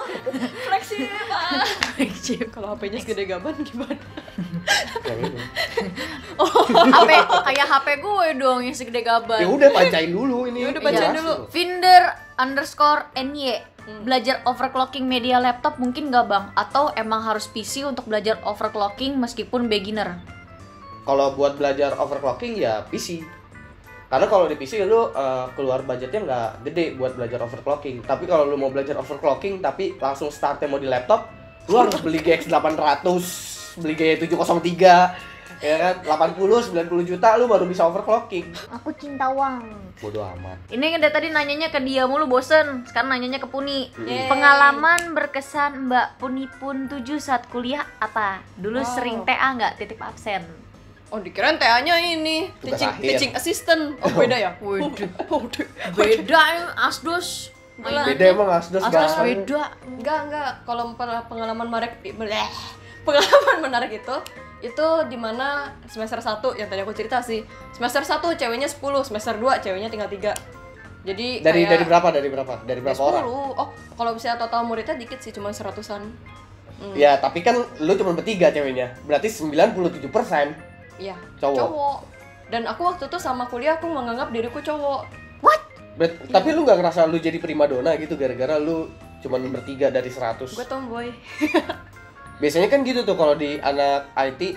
Flagship, 0.61 1.08
ah. 1.26 1.64
Flagship. 1.90 2.46
Kalau 2.50 2.69
HP-nya 2.70 2.99
segede 3.00 3.25
gaban 3.26 3.56
gimana? 3.62 3.96
Ini. 6.71 6.91
HP 6.93 7.11
kayak 7.47 7.67
HP 7.67 7.87
gue 8.01 8.27
dong 8.39 8.61
yang 8.65 8.77
segede 8.77 9.01
gaban. 9.05 9.41
Ya 9.43 9.49
udah 9.49 9.69
bacain 9.73 10.11
dulu 10.11 10.49
ini. 10.49 10.59
Ya 10.65 10.69
udah, 10.73 10.83
bacain 10.83 11.11
asli 11.13 11.19
dulu. 11.21 11.35
Finder 11.53 12.03
underscore 12.39 13.03
NY. 13.17 13.61
Belajar 14.07 14.45
overclocking 14.47 15.09
media 15.09 15.43
laptop 15.43 15.81
mungkin 15.83 16.13
nggak 16.13 16.27
bang? 16.31 16.45
Atau 16.55 16.95
emang 16.95 17.27
harus 17.27 17.51
PC 17.51 17.83
untuk 17.89 18.07
belajar 18.07 18.39
overclocking 18.47 19.19
meskipun 19.19 19.67
beginner? 19.67 20.21
Kalau 21.05 21.35
buat 21.35 21.59
belajar 21.59 21.97
overclocking 21.99 22.61
ya 22.61 22.87
PC. 22.87 23.25
Karena 24.11 24.27
kalau 24.27 24.51
di 24.51 24.59
PC 24.59 24.83
lu 24.91 25.07
uh, 25.15 25.47
keluar 25.55 25.87
budgetnya 25.87 26.21
nggak 26.27 26.49
gede 26.67 26.87
buat 26.99 27.15
belajar 27.15 27.47
overclocking. 27.47 28.03
Tapi 28.03 28.27
kalau 28.27 28.43
lu 28.43 28.59
mau 28.59 28.71
belajar 28.71 28.99
overclocking 28.99 29.63
tapi 29.63 29.95
langsung 30.03 30.35
startnya 30.35 30.67
mau 30.67 30.83
di 30.83 30.91
laptop, 30.91 31.31
lu 31.71 31.79
harus 31.79 31.95
beli 32.03 32.19
GX 32.19 32.51
800, 32.51 33.79
beli 33.79 33.95
GX 33.95 34.27
703, 34.27 35.30
ya 35.61 35.77
kan 35.77 35.95
80 36.33 36.73
90 36.73 36.81
juta 37.07 37.37
lu 37.37 37.45
baru 37.45 37.65
bisa 37.65 37.85
overclocking. 37.85 38.49
Aku 38.71 38.91
cinta 38.93 39.29
uang. 39.29 39.61
Bodoh 39.97 40.25
amat. 40.35 40.57
Ini 40.67 40.97
dari 40.97 41.12
tadi 41.12 41.29
nanyanya 41.29 41.69
ke 41.69 41.79
dia 41.79 42.05
mulu 42.05 42.25
bosen. 42.27 42.83
Sekarang 42.85 43.11
nanyanya 43.11 43.37
ke 43.37 43.45
Puni. 43.45 43.93
Yeay. 43.99 44.27
Pengalaman 44.27 45.12
berkesan 45.12 45.87
Mbak 45.87 46.17
Puni 46.17 46.49
pun 46.51 46.89
7 46.89 47.05
saat 47.19 47.45
kuliah 47.47 47.85
apa? 47.99 48.41
Dulu 48.55 48.81
Wow. 48.81 48.89
sering 48.91 49.17
TA 49.23 49.53
nggak 49.53 49.77
titip 49.77 50.01
absen? 50.01 50.41
Oh 51.11 51.19
dikirain 51.19 51.59
TA-nya 51.59 51.99
ini 51.99 52.49
Tugas 52.56 52.79
teaching, 52.79 52.89
akhir. 52.89 53.03
teaching 53.05 53.32
assistant. 53.34 53.82
Oh 53.99 54.11
beda 54.11 54.37
ya? 54.39 54.51
Waduh. 54.56 55.11
Waduh. 55.29 55.67
Beda 55.93 56.41
yang 56.56 56.69
asdos. 56.81 57.51
Alah. 57.81 58.05
Beda 58.06 58.25
emang 58.27 58.49
asdos 58.51 58.81
Asdos 58.81 59.17
beda. 59.19 59.73
Enggak, 59.82 60.19
enggak. 60.25 60.51
Kalau 60.65 60.93
pe- 60.94 61.25
pengalaman 61.27 61.67
menarik. 61.67 61.93
Pengalaman 63.03 63.58
menarik 63.61 63.91
itu 63.96 64.17
itu 64.60 64.86
di 65.08 65.17
mana 65.17 65.72
semester 65.88 66.20
1 66.20 66.56
yang 66.56 66.69
tadi 66.69 66.81
aku 66.84 66.93
cerita 66.93 67.20
sih. 67.20 67.40
Semester 67.72 68.05
1 68.05 68.36
ceweknya 68.36 68.69
10, 68.69 68.81
semester 69.02 69.34
2 69.36 69.60
ceweknya 69.60 69.88
tinggal 69.88 70.08
3. 70.08 70.32
Jadi 71.00 71.40
Dari 71.40 71.64
kayak 71.64 71.70
dari 71.72 71.84
berapa? 71.88 72.08
Dari 72.12 72.29
berapa? 72.29 72.55
Dari 72.69 72.81
berapa 72.84 73.00
10. 73.00 73.08
orang? 73.08 73.24
Oh, 73.56 73.69
kalau 73.96 74.12
misalnya 74.12 74.36
total 74.44 74.69
muridnya 74.69 74.96
dikit 75.00 75.17
sih, 75.24 75.32
cuma 75.32 75.48
seratusan. 75.48 76.05
Hmm. 76.81 76.93
Ya, 76.96 77.17
tapi 77.17 77.40
kan 77.40 77.56
lu 77.81 77.93
cuma 77.96 78.12
bertiga 78.12 78.52
ceweknya. 78.52 78.96
Berarti 79.05 79.29
97% 79.32 80.56
Iya, 81.00 81.17
cowok. 81.40 82.05
Dan 82.52 82.69
aku 82.69 82.84
waktu 82.84 83.08
itu 83.08 83.17
sama 83.17 83.48
kuliah 83.48 83.81
aku 83.81 83.88
menganggap 83.88 84.29
diriku 84.29 84.60
cowok. 84.60 85.08
Ber- 86.00 86.17
tapi 86.32 86.56
lu 86.56 86.64
nggak 86.64 86.81
ngerasa 86.81 87.05
lu 87.05 87.20
jadi 87.20 87.36
primadona 87.36 87.93
gitu 88.00 88.17
gara-gara 88.17 88.56
lu 88.56 88.88
cuman 89.20 89.52
bertiga 89.52 89.93
dari 89.93 90.08
100 90.08 90.48
Gue 90.48 90.64
tomboy. 90.64 91.12
biasanya 92.41 92.73
kan 92.73 92.81
gitu 92.82 93.05
tuh 93.05 93.15
kalau 93.20 93.37
di 93.37 93.61
anak 93.61 94.09
IT 94.17 94.56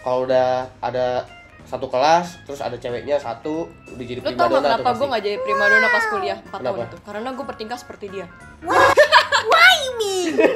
kalau 0.00 0.24
udah 0.24 0.72
ada 0.80 1.28
satu 1.68 1.86
kelas 1.92 2.40
terus 2.48 2.64
ada 2.64 2.74
ceweknya 2.80 3.20
satu 3.20 3.68
udah 3.92 4.04
jadi 4.08 4.20
primadona 4.24 4.48
tuh 4.48 4.60
kenapa 4.64 4.88
pasti. 4.88 4.98
gue 4.98 5.06
gak 5.12 5.22
jadi 5.28 5.38
primadona 5.44 5.86
pas 5.92 6.04
kuliah 6.08 6.38
4 6.40 6.64
tahun 6.64 6.78
itu? 6.88 6.96
Karena 7.04 7.28
gue 7.36 7.44
bertingkah 7.46 7.78
seperti 7.78 8.04
dia. 8.10 8.26
Ini. 9.80 10.16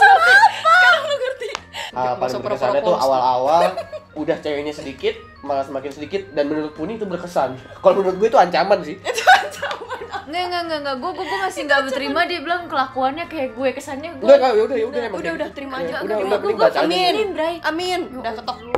Sekarang 0.00 1.02
lu 1.04 1.16
ngerti? 1.18 1.50
Ah, 1.92 2.14
paling 2.16 2.40
berkesannya 2.40 2.80
tuh 2.86 2.96
awal-awal 2.96 3.62
udah 4.22 4.36
ceweknya 4.38 4.74
sedikit 4.74 5.14
malah 5.42 5.66
semakin 5.66 5.90
sedikit 5.90 6.22
dan 6.34 6.50
menurut 6.50 6.74
Puni 6.74 6.98
itu 6.98 7.06
berkesan 7.06 7.56
kalau 7.80 8.02
menurut 8.02 8.18
gue 8.18 8.28
itu 8.28 8.38
ancaman 8.38 8.82
sih 8.82 8.98
Nggak, 10.30 10.44
nggak, 10.46 10.62
nggak, 10.62 10.78
nggak. 10.80 10.96
Gue, 10.96 11.10
gue, 11.10 11.24
gue 11.26 11.38
masih 11.42 11.62
nggak 11.66 11.80
berterima 11.90 12.20
dia 12.24 12.40
bilang 12.40 12.62
kelakuannya 12.70 13.26
kayak 13.26 13.50
gue. 13.52 13.68
Kesannya 13.74 14.10
gue. 14.16 14.24
udah 14.24 14.36
ya 14.38 14.62
udah 14.62 14.76
ya 14.76 14.86
udah 14.86 15.00
emang 15.04 15.18
udah, 15.18 15.32
udah, 15.34 15.48
gitu. 15.50 15.56
terima 15.58 15.76
Ya, 15.76 15.82
aja, 15.82 15.94
udah 16.00 16.16
terima. 16.16 16.30
udah 16.30 16.38
gue, 16.38 16.80
amin. 16.80 17.14
Amin. 17.60 18.00
Udah 18.14 18.32
ketok. 18.32 18.58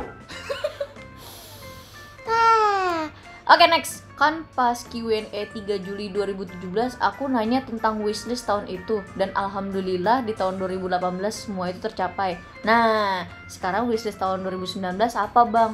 Oke 3.43 3.67
next 3.67 4.07
kan 4.13 4.47
pas 4.55 4.77
Q&A 4.87 5.27
3 5.51 5.51
Juli 5.83 6.07
2017 6.07 6.63
aku 6.97 7.27
nanya 7.27 7.59
tentang 7.59 7.99
wishlist 7.99 8.47
tahun 8.47 8.71
itu 8.71 9.03
dan 9.13 9.35
alhamdulillah 9.35 10.23
di 10.23 10.31
tahun 10.31 10.55
2018 10.57 10.95
semua 11.29 11.67
itu 11.67 11.83
tercapai. 11.83 12.39
Nah 12.63 13.27
sekarang 13.45 13.91
wishlist 13.91 14.15
tahun 14.15 14.47
2019 14.47 14.79
apa 15.13 15.41
bang? 15.43 15.73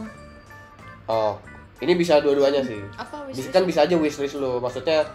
oh 1.06 1.38
ini 1.80 1.94
bisa 1.94 2.22
dua-duanya 2.22 2.62
sih 2.62 2.78
Apa 2.94 3.26
bisa 3.26 3.38
wishlist? 3.42 3.50
kan 3.50 3.64
bisa 3.66 3.80
aja 3.82 3.96
wishlist 3.96 4.36
lu 4.36 4.58
maksudnya 4.58 5.06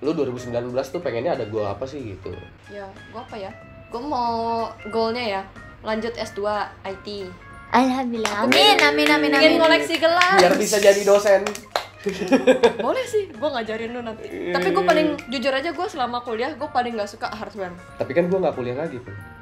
lu 0.00 0.16
2019 0.16 0.72
tuh 0.88 1.00
pengennya 1.04 1.36
ada 1.36 1.44
goal 1.48 1.68
apa 1.68 1.84
sih 1.84 2.00
gitu? 2.16 2.32
Ya 2.72 2.88
gua 3.12 3.24
apa 3.24 3.36
ya? 3.36 3.52
Gua 3.92 4.02
mau 4.02 4.34
goalnya 4.88 5.24
ya 5.24 5.42
lanjut 5.80 6.12
S2 6.16 6.40
IT 6.84 7.06
Alhamdulillah. 7.70 8.50
Amin, 8.50 8.76
amin, 8.82 9.08
amin, 9.08 9.30
ingin 9.30 9.52
amin. 9.56 9.62
koleksi 9.62 9.94
gelas. 10.02 10.42
Biar 10.42 10.58
bisa 10.58 10.82
jadi 10.82 11.06
dosen. 11.06 11.46
Boleh 12.84 13.04
sih 13.06 13.30
gua 13.38 13.54
ngajarin 13.60 13.94
lu 13.94 14.00
nanti. 14.02 14.26
Tapi 14.50 14.68
gua 14.74 14.84
paling 14.88 15.14
jujur 15.30 15.52
aja 15.54 15.70
gua 15.70 15.86
selama 15.86 16.18
kuliah 16.26 16.50
gua 16.58 16.72
paling 16.74 16.98
nggak 16.98 17.06
suka 17.06 17.30
hardware. 17.30 17.76
Tapi 18.00 18.10
kan 18.10 18.26
gua 18.26 18.48
nggak 18.48 18.56
kuliah 18.58 18.74
lagi 18.74 18.98
tuh 18.98 19.39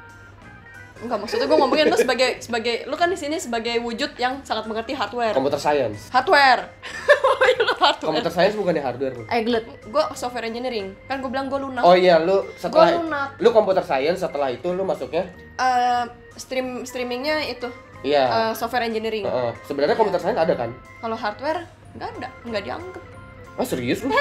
Enggak, 0.99 1.15
maksudnya 1.17 1.47
gue 1.47 1.55
ngomongin 1.55 1.87
lu 1.87 1.95
sebagai 1.95 2.29
sebagai 2.39 2.83
lu 2.83 2.93
kan 2.93 3.07
di 3.07 3.15
sini 3.15 3.35
sebagai 3.35 3.79
wujud 3.79 4.15
yang 4.15 4.43
sangat 4.43 4.67
mengerti 4.67 4.91
hardware. 4.91 5.31
komputer 5.31 5.55
science 5.57 6.07
Hardware. 6.09 6.67
Oh 7.39 7.45
iya, 7.45 7.61
lu 7.61 7.73
hardware. 7.73 8.07
komputer 8.09 8.31
science 8.31 8.55
bukannya 8.55 8.81
hardware 8.81 9.13
Pun. 9.13 9.25
Ayo 9.25 9.41
gelut. 9.43 9.65
Gue 9.85 10.03
software 10.13 10.43
engineering. 10.43 10.91
Kan 11.05 11.19
gue 11.19 11.29
bilang 11.29 11.47
gue 11.47 11.55
lunak. 11.57 11.81
oh 11.81 11.93
iya 11.93 12.19
lu 12.19 12.43
setelah 12.53 12.91
Gua 12.91 12.99
lunak. 12.99 13.29
lu 13.37 13.49
komputer 13.49 13.79
science 13.81 14.19
setelah 14.19 14.49
itu 14.49 14.67
lu 14.67 14.83
masuknya 14.83 15.23
Eh, 15.55 16.03
stream 16.35 16.83
streamingnya 16.83 17.43
itu 17.45 17.67
iya 18.01 18.23
eh, 18.27 18.53
software 18.53 18.83
engineering. 18.83 19.23
Heeh. 19.23 19.51
sebenarnya 19.63 19.95
komputer 19.95 20.19
science 20.19 20.35
ada 20.37 20.51
kan 20.53 20.69
Kalau 20.97 21.15
hardware 21.15 21.63
nggak 21.91 22.09
ada, 22.13 22.27
nggak 22.43 22.63
dianggap. 22.65 23.03
oh 23.55 23.65
serius 23.65 23.99
lu 24.01 24.11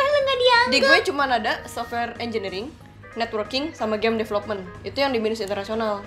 Di 0.68 0.78
gue 0.78 0.98
cuma 1.04 1.26
ada 1.26 1.62
software 1.64 2.14
engineering, 2.18 2.70
networking, 3.14 3.70
sama 3.72 3.96
game 3.96 4.14
development. 4.14 4.62
Itu 4.82 4.98
yang 4.98 5.10
di 5.10 5.18
binus 5.18 5.38
internasional. 5.38 6.02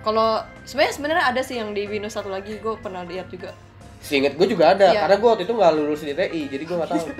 Kalau 0.00 0.28
sebenarnya 0.64 0.94
sebenarnya 0.94 1.24
ada 1.26 1.40
sih 1.40 1.56
yang 1.56 1.70
di 1.70 1.84
binus 1.84 2.14
satu 2.14 2.28
lagi 2.28 2.56
gue 2.56 2.74
pernah 2.78 3.04
lihat 3.04 3.28
juga. 3.28 3.52
Seinget 4.00 4.32
gue 4.32 4.46
juga 4.46 4.72
ada, 4.72 4.88
Iya. 4.88 5.00
karena 5.04 5.16
gue 5.16 5.28
waktu 5.28 5.44
itu 5.44 5.52
nggak 5.52 5.72
lulus 5.74 6.00
di 6.00 6.12
TI, 6.12 6.48
jadi 6.48 6.62
gue 6.62 6.76
nggak 6.76 6.90
tahu. 6.90 7.06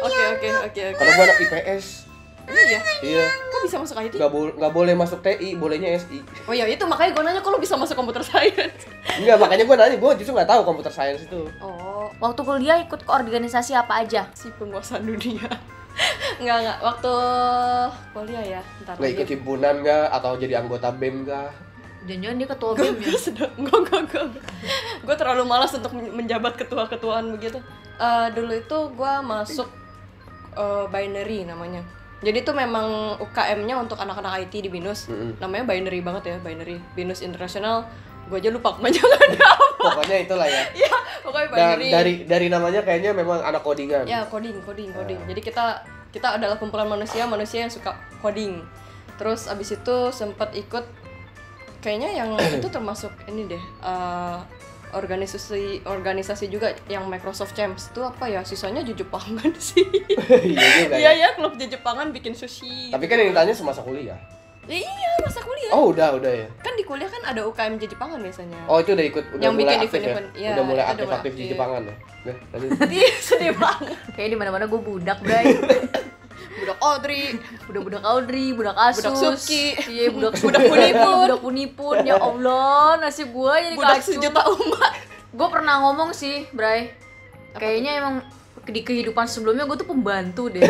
Oke 0.00 0.20
oke 0.30 0.48
oke 0.62 0.80
oke. 0.84 0.84
karena 0.94 1.10
gue 1.10 1.24
anak 1.24 1.38
IPS, 1.40 1.84
Iya. 2.44 2.80
iya, 3.00 3.24
Kok 3.48 3.60
bisa 3.62 3.76
masuk 3.78 3.96
IT? 3.98 4.12
nggak 4.14 4.28
boleh 4.28 4.52
nggak 4.52 4.72
boleh 4.74 4.92
masuk 4.92 5.18
TI, 5.20 5.56
bolehnya 5.56 5.96
SI. 5.96 6.20
Oh 6.44 6.52
iya 6.52 6.68
itu 6.68 6.84
makanya 6.84 7.16
gue 7.16 7.22
nanya 7.24 7.40
kok 7.40 7.48
lu 7.48 7.56
bisa 7.56 7.72
masuk 7.72 7.92
komputer 7.94 8.20
science. 8.22 8.84
Enggak, 9.16 9.36
makanya 9.38 9.64
gue 9.64 9.76
nanya, 9.78 9.96
gue 9.96 10.10
justru 10.20 10.32
nggak 10.32 10.44
tahu 10.46 10.60
komputer 10.62 10.92
science 10.92 11.24
itu. 11.24 11.48
Oh, 11.58 12.12
Waktu 12.20 12.40
kuliah 12.40 12.76
ikut 12.78 13.00
ke 13.00 13.10
organisasi 13.10 13.72
apa 13.72 14.04
aja? 14.04 14.28
si 14.34 14.52
penguasa 14.52 15.00
dunia. 15.00 15.48
Enggak 16.40 16.56
enggak 16.60 16.78
waktu 16.82 17.12
kuliah 18.10 18.44
ya. 18.58 18.60
Ntar 18.82 18.94
Nggak 18.98 19.12
ikut 19.14 19.28
himpunan 19.30 19.74
nggak, 19.80 20.04
atau 20.10 20.30
jadi 20.36 20.54
anggota 20.60 20.88
BEM 20.90 21.24
nggak? 21.24 21.50
Jangan-jangan 22.04 22.36
dia 22.36 22.48
ketua 22.50 22.70
BEM 22.76 22.96
ya? 23.00 23.12
sedang 23.16 23.52
enggak 23.56 23.78
enggak 23.80 24.00
enggak. 24.10 24.26
Gue 25.04 25.16
terlalu 25.16 25.42
malas 25.46 25.72
untuk 25.72 25.92
men- 25.94 26.12
menjabat 26.12 26.58
ketua-ketuaan 26.58 27.30
begitu. 27.32 27.58
Eh, 27.96 28.26
dulu 28.34 28.52
itu 28.52 28.78
gue 28.92 29.12
masuk 29.22 29.68
eh, 30.54 30.84
binary 30.90 31.46
namanya. 31.46 31.82
Jadi 32.24 32.40
itu 32.40 32.52
memang 32.56 33.20
UKM-nya 33.20 33.76
untuk 33.76 34.00
anak-anak 34.00 34.48
IT 34.48 34.64
di 34.64 34.70
Binus. 34.72 35.12
Mm-mm. 35.12 35.36
Namanya 35.44 35.68
binary 35.68 36.00
banget 36.00 36.22
ya, 36.32 36.36
binary. 36.40 36.80
Binus 36.96 37.20
Internasional. 37.20 37.84
Gue 38.32 38.40
aja 38.40 38.48
lupa 38.48 38.72
apa. 38.80 38.88
Pokoknya 39.84 40.16
itulah 40.24 40.48
ya. 40.48 40.62
Iya, 40.78 40.92
pokoknya 41.24 41.76
dari 41.78 42.12
dari 42.24 42.46
namanya 42.48 42.80
kayaknya 42.84 43.10
memang 43.12 43.40
anak 43.40 43.64
codingan. 43.64 44.04
Ya 44.04 44.24
coding, 44.28 44.60
coding, 44.64 44.92
coding. 44.92 45.18
Ah. 45.20 45.26
Jadi 45.32 45.40
kita 45.40 45.64
kita 46.10 46.28
adalah 46.38 46.56
kumpulan 46.56 46.86
manusia, 46.86 47.24
manusia 47.26 47.64
yang 47.66 47.72
suka 47.72 47.96
coding. 48.20 48.60
Terus 49.18 49.46
abis 49.46 49.74
itu 49.74 49.96
sempat 50.10 50.52
ikut, 50.54 50.84
kayaknya 51.80 52.10
yang 52.14 52.34
itu 52.38 52.68
termasuk 52.76 53.10
ini 53.26 53.46
deh, 53.46 53.62
eh, 53.62 54.38
organisasi 54.94 55.82
organisasi 55.82 56.46
juga 56.46 56.70
yang 56.86 57.10
Microsoft 57.10 57.58
Champs 57.58 57.90
itu 57.90 57.98
apa 58.02 58.30
ya? 58.30 58.46
Sisanya 58.46 58.86
Jejepangan 58.86 59.50
sih. 59.70 59.82
iya 60.50 60.66
juga 60.86 60.94
Iya 60.98 61.10
ya. 61.10 61.12
ya, 61.18 61.28
klub 61.34 61.58
Jejepangan 61.58 62.14
bikin 62.14 62.34
sushi. 62.38 62.94
Tapi 62.94 63.04
kan 63.10 63.18
yang 63.18 63.34
ditanya 63.34 63.54
semasa 63.54 63.82
kuliah. 63.82 64.18
Ya, 64.64 64.80
iya. 64.80 65.13
Oh 65.74 65.90
udah 65.90 66.14
udah 66.14 66.32
ya. 66.32 66.48
Kan 66.62 66.72
di 66.72 66.86
kuliah 66.86 67.10
kan 67.10 67.22
ada 67.26 67.42
UKM 67.42 67.74
Jejepangan 67.76 68.22
biasanya. 68.22 68.58
Oh 68.64 68.78
itu 68.78 68.94
udah 68.94 69.04
ikut 69.04 69.24
udah 69.28 69.42
Yang 69.42 69.52
mulai 69.52 69.64
bikin 69.66 69.74
aktif 69.76 69.90
ya. 69.90 69.98
event-event, 69.98 70.28
iya, 70.32 70.50
udah 70.54 70.64
mulai 70.64 70.84
aktif 70.86 71.06
aktif 71.10 71.32
di. 71.34 71.44
Jepangan 71.50 71.80
ya. 71.82 71.94
Nah, 72.24 72.36
sedih 73.26 73.52
banget. 73.52 73.96
Kayaknya 74.14 74.30
di 74.30 74.38
mana-mana 74.38 74.64
gue 74.64 74.80
budak, 74.80 75.18
Bray. 75.24 75.44
Budak 76.54 76.78
Audrey. 76.80 77.24
Budak-budak 77.66 78.02
Audrey, 78.02 78.46
budak 78.54 78.76
Asus. 78.78 79.02
Budak 79.02 79.14
Suki. 79.36 79.64
Iya, 79.90 80.06
budak 80.08 80.32
Budak 80.40 80.62
Punipun. 80.64 81.16
budak 81.20 81.40
Punipun. 81.42 81.96
Ya 82.06 82.16
Allah, 82.16 82.96
nasib 82.96 83.28
gue 83.28 83.54
jadi 83.60 83.74
Budak 83.74 83.98
kacau. 83.98 84.08
sejuta 84.14 84.42
umat. 84.48 84.92
Gue 85.28 85.48
pernah 85.50 85.82
ngomong 85.82 86.14
sih, 86.14 86.46
Bray. 86.48 86.94
Kayaknya 87.52 87.98
emang 87.98 88.14
di 88.64 88.80
kehidupan 88.80 89.26
sebelumnya 89.26 89.66
gue 89.66 89.76
tuh 89.76 89.84
pembantu 89.84 90.48
deh. 90.48 90.62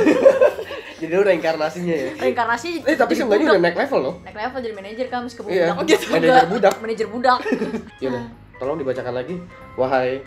Jadi 0.95 1.11
lu 1.11 1.23
reinkarnasinya 1.23 1.91
ya. 1.93 2.09
Reinkarnasi 2.17 2.69
Eh 2.83 2.95
tapi 2.95 3.13
jadi 3.13 3.19
seenggaknya 3.21 3.47
udah 3.49 3.61
naik 3.61 3.77
level 3.77 4.01
loh. 4.01 4.15
naik 4.23 4.37
level 4.37 4.59
jadi 4.61 4.75
manajer 4.75 5.07
kan 5.09 5.21
meskipun 5.23 5.49
Iya. 5.49 5.67
budak. 5.67 5.77
Oh, 5.77 5.85
gitu. 5.85 6.05
Manajer 6.09 6.47
budak. 6.47 6.75
Manajer 6.79 7.07
budak. 7.09 7.39
Ya 8.03 8.09
udah, 8.09 8.25
tolong 8.57 8.77
dibacakan 8.77 9.15
lagi. 9.15 9.35
Wahai 9.75 10.23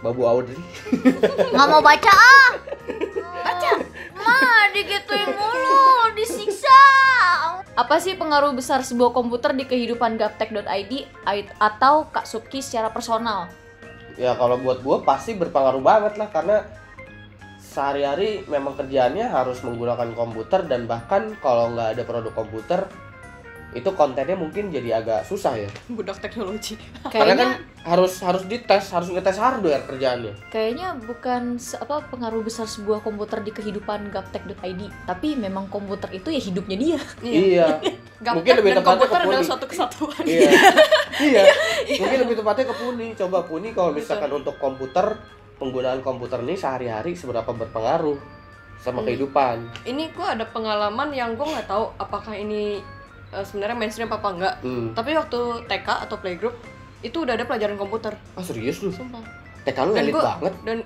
Babu 0.00 0.22
Audrey. 0.22 0.60
Nggak 1.48 1.66
mau 1.66 1.80
baca 1.80 2.12
ah. 2.12 2.48
Baca. 3.44 3.70
Ma, 4.14 4.36
digituin 4.70 5.32
mulu, 5.32 5.80
disiksa. 6.12 6.80
Apa 7.74 7.98
sih 7.98 8.14
pengaruh 8.14 8.52
besar 8.52 8.80
sebuah 8.80 9.10
komputer 9.10 9.52
di 9.52 9.64
kehidupan 9.64 10.14
gaptek.id 10.14 10.92
ait- 11.24 11.54
atau 11.58 12.06
Kak 12.06 12.22
Subki 12.22 12.60
secara 12.60 12.88
personal? 12.88 13.48
Ya 14.14 14.32
kalau 14.32 14.54
buat 14.56 14.78
gua 14.78 15.02
pasti 15.02 15.34
berpengaruh 15.34 15.80
banget 15.80 16.14
lah 16.14 16.28
karena 16.28 16.62
sehari-hari 17.74 18.46
memang 18.46 18.78
kerjaannya 18.78 19.26
harus 19.26 19.58
menggunakan 19.66 20.14
komputer 20.14 20.62
dan 20.70 20.86
bahkan 20.86 21.34
kalau 21.42 21.74
nggak 21.74 21.98
ada 21.98 22.02
produk 22.06 22.30
komputer 22.30 22.86
itu 23.74 23.90
kontennya 23.90 24.38
mungkin 24.38 24.70
jadi 24.70 25.02
agak 25.02 25.26
susah 25.26 25.58
ya. 25.58 25.70
Budak 25.98 26.22
teknologi. 26.22 26.78
Karena 27.10 27.34
kan 27.34 27.50
harus 27.82 28.22
harus 28.22 28.46
dites, 28.46 28.94
harus 28.94 29.10
ngetes 29.10 29.36
hardware 29.36 29.82
kerjaannya. 29.84 30.32
kayaknya 30.48 30.96
bukan 31.04 31.58
apa 31.58 32.06
pengaruh 32.08 32.40
besar 32.40 32.64
sebuah 32.70 33.02
komputer 33.02 33.42
di 33.42 33.50
kehidupan 33.50 34.08
gaptek.id, 34.14 34.80
tapi 35.04 35.34
memang 35.34 35.68
komputer 35.68 36.08
itu 36.14 36.30
ya 36.30 36.40
hidupnya 36.40 36.76
dia. 36.78 37.00
Iya. 37.20 37.68
Gaptek 38.22 38.36
Mungkin 38.40 38.54
lebih 38.62 38.70
dan 38.72 38.78
tepatnya 38.80 38.94
komputer 38.94 39.18
ke 39.18 39.26
adalah 39.26 39.42
Puni. 39.42 39.52
satu 39.52 39.64
kesatuan. 39.68 40.24
iya. 40.30 40.50
iya. 41.20 41.42
Mungkin 41.98 42.18
lebih 42.24 42.34
tepatnya 42.40 42.64
ke 42.70 42.74
Puni. 42.78 43.06
Coba 43.18 43.38
Puni 43.42 43.68
kalau 43.74 43.90
misalkan 43.90 44.30
untuk 44.32 44.54
komputer, 44.56 45.18
penggunaan 45.64 46.00
komputer 46.00 46.44
ini 46.44 46.54
sehari-hari 46.54 47.16
seberapa 47.16 47.48
berpengaruh 47.48 48.20
sama 48.76 49.00
Hmm. 49.00 49.08
kehidupan. 49.08 49.56
Ini 49.82 50.12
gua 50.12 50.36
ada 50.36 50.44
pengalaman 50.44 51.08
yang 51.10 51.32
gua 51.32 51.48
nggak 51.50 51.66
tahu 51.66 51.88
apakah 51.96 52.34
ini 52.34 52.84
eh, 53.30 53.42
sebenarnya 53.42 53.72
mainstream 53.74 54.06
apa 54.08 54.28
enggak. 54.28 54.54
Hmm. 54.60 54.92
Tapi 54.92 55.10
waktu 55.10 55.40
TK 55.64 55.88
atau 56.04 56.16
playgroup 56.16 56.52
itu 57.00 57.16
udah 57.18 57.32
ada 57.32 57.42
pelajaran 57.42 57.74
komputer. 57.74 58.12
Ah 58.34 58.44
serius 58.44 58.78
lu? 58.78 58.92
Sumpah. 58.92 59.24
TK 59.64 59.78
lu 59.80 59.92
Dan 59.92 60.02
elit 60.02 60.12
gua 60.12 60.36
banget. 60.36 60.52
dan 60.62 60.78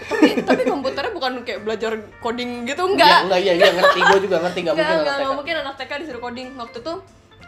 tapi 0.00 0.28
tapi 0.42 0.62
komputernya 0.64 1.12
bukan 1.12 1.32
kayak 1.42 1.60
belajar 1.62 1.92
coding 2.18 2.64
gitu 2.64 2.82
Iya, 2.82 2.92
enggak. 2.94 3.18
enggak, 3.22 3.40
iya, 3.42 3.52
iya, 3.54 3.68
ngerti. 3.74 4.00
Gue 4.02 4.20
juga 4.22 4.36
ngerti, 4.38 4.58
enggak 4.62 4.74
mungkin 4.74 4.96
enggak, 4.96 5.16
enggak 5.18 5.36
mungkin 5.36 5.54
anak 5.58 5.74
TK 5.76 5.92
disuruh 6.00 6.22
coding. 6.22 6.48
Waktu 6.54 6.78
itu 6.78 6.94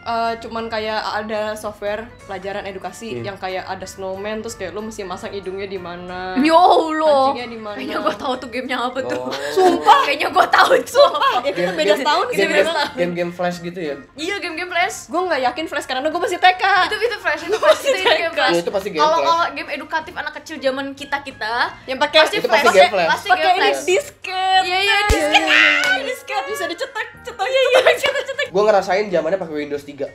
eh, 0.03 0.33
cuman 0.39 0.67
kayak 0.67 0.97
ada 0.99 1.53
software 1.55 2.09
pelajaran 2.25 2.65
edukasi 2.65 3.13
Iya. 3.13 3.31
yang 3.31 3.37
kayak 3.37 3.65
ada 3.65 3.85
snowman 3.85 4.41
terus 4.41 4.55
kayak 4.55 4.71
lu 4.71 4.81
mesti 4.81 5.03
masang 5.03 5.31
hidungnya 5.31 5.65
di 5.65 5.77
mana. 5.77 6.37
Ya 6.39 6.55
Allah. 6.55 7.31
Kancingnya 7.31 7.49
di 7.49 7.59
mana? 7.59 7.77
Kayaknya 7.77 7.99
gue 8.01 8.15
tahu 8.17 8.33
tuh 8.37 8.49
gamenya 8.49 8.79
apa 8.83 8.99
tuh. 9.03 9.21
Oh. 9.21 9.33
Sumpah. 9.51 10.01
Kayaknya 10.05 10.29
gue 10.31 10.47
tahu 10.49 10.71
itu. 10.75 11.03
Ya 11.41 11.53
kita 11.53 11.73
beda 11.73 11.95
setahun 11.97 12.27
sih, 12.27 12.37
game, 12.37 12.49
beda 12.49 12.57
game, 12.57 12.67
setahun. 12.67 12.97
game, 12.97 13.13
game 13.15 13.33
flash 13.33 13.57
gitu 13.61 13.81
ya? 13.81 13.95
Iya 14.15 14.35
game-game 14.39 14.69
flash. 14.69 14.97
Gue 15.07 15.21
nggak 15.23 15.41
yakin 15.43 15.65
flash 15.67 15.87
karena 15.87 16.07
gue 16.07 16.21
masih 16.21 16.39
TK. 16.39 16.63
Itu 16.87 16.97
itu 16.99 17.19
flash 17.19 17.43
itu 17.43 17.59
pasti 17.59 17.89
itu 17.91 18.03
game 18.03 18.35
flash. 18.35 18.53
Iya, 18.53 18.61
itu 18.61 18.71
pasti 18.71 18.89
game 18.91 19.01
Kalau 19.01 19.17
flash. 19.17 19.29
kalau 19.31 19.45
game 19.53 19.71
edukatif 19.71 20.15
anak 20.15 20.33
kecil 20.37 20.57
zaman 20.59 20.87
kita 20.93 21.19
kita 21.21 21.55
yang 21.85 21.99
pakai 21.99 22.19
pasti 22.23 22.37
Itu 22.37 22.49
flash. 22.49 22.65
pasti 22.65 22.79
game 22.79 22.93
flash. 22.93 23.23
Game 23.27 23.59
disket. 23.87 24.63
Iya 24.63 24.79
iya 24.79 24.89
Iya, 24.91 24.99
disket. 25.09 25.43
iya, 25.43 25.63
iya, 25.91 26.03
disket 26.03 26.43
bisa 26.47 26.65
dicetak, 26.67 27.07
cetak, 27.23 27.47
iya, 27.47 27.61
iya, 27.65 27.81
cetak, 27.95 28.23
cetak. 28.25 28.47
Gue 28.49 28.63
ngerasain 28.63 29.07
zamannya 29.07 29.37
pakai 29.37 29.55
Windows 29.57 29.83
3. 29.91 30.07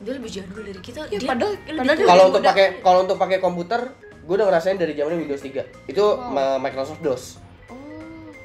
Dia 0.00 0.12
lebih 0.12 0.30
jadul 0.30 0.60
dari 0.60 0.80
kita. 0.80 1.06
Ya, 1.08 1.16
Dia 1.16 1.28
padahal- 1.30 1.56
padahal 1.56 1.96
dia 1.96 2.06
Kalau 2.06 2.24
untuk 2.28 2.42
pakai 2.44 2.66
kalau 2.82 2.98
untuk 3.00 3.16
pakai 3.16 3.38
komputer, 3.38 3.80
gue 4.20 4.34
udah 4.34 4.46
ngerasain 4.48 4.76
dari 4.76 4.92
zamannya 4.92 5.18
Windows 5.18 5.40
3. 5.40 5.64
Itu 5.86 6.04
ma- 6.18 6.58
Microsoft 6.58 7.00
DOS. 7.00 7.40
Oh. 7.68 7.76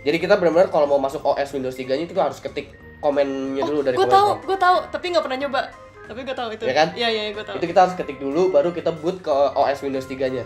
Jadi 0.01 0.17
kita 0.17 0.39
benar-benar 0.39 0.71
kalau 0.71 0.87
mau 0.87 0.97
masuk 0.97 1.19
OS 1.25 1.51
Windows 1.51 1.75
3-nya 1.75 2.05
itu 2.05 2.15
harus 2.15 2.39
ketik 2.39 2.71
komennya 2.99 3.63
dulu 3.63 3.79
dari 3.81 3.95
gue 3.95 4.07
tahu, 4.07 4.43
gue 4.43 4.57
tahu, 4.57 4.77
tapi 4.91 5.05
nggak 5.11 5.23
pernah 5.23 5.39
nyoba. 5.39 5.61
Tapi 6.03 6.19
gue 6.23 6.35
tahu 6.35 6.49
itu. 6.51 6.63
Ya 6.63 6.75
kan? 6.75 6.87
Iya, 6.95 7.07
iya, 7.07 7.21
gue 7.29 7.43
tahu. 7.43 7.55
Itu 7.55 7.65
kita 7.67 7.79
harus 7.81 7.95
ketik 7.95 8.17
dulu 8.17 8.49
baru 8.49 8.71
kita 8.71 8.91
boot 8.91 9.19
ke 9.19 9.29
OS 9.29 9.83
Windows 9.83 10.05
3-nya. 10.05 10.43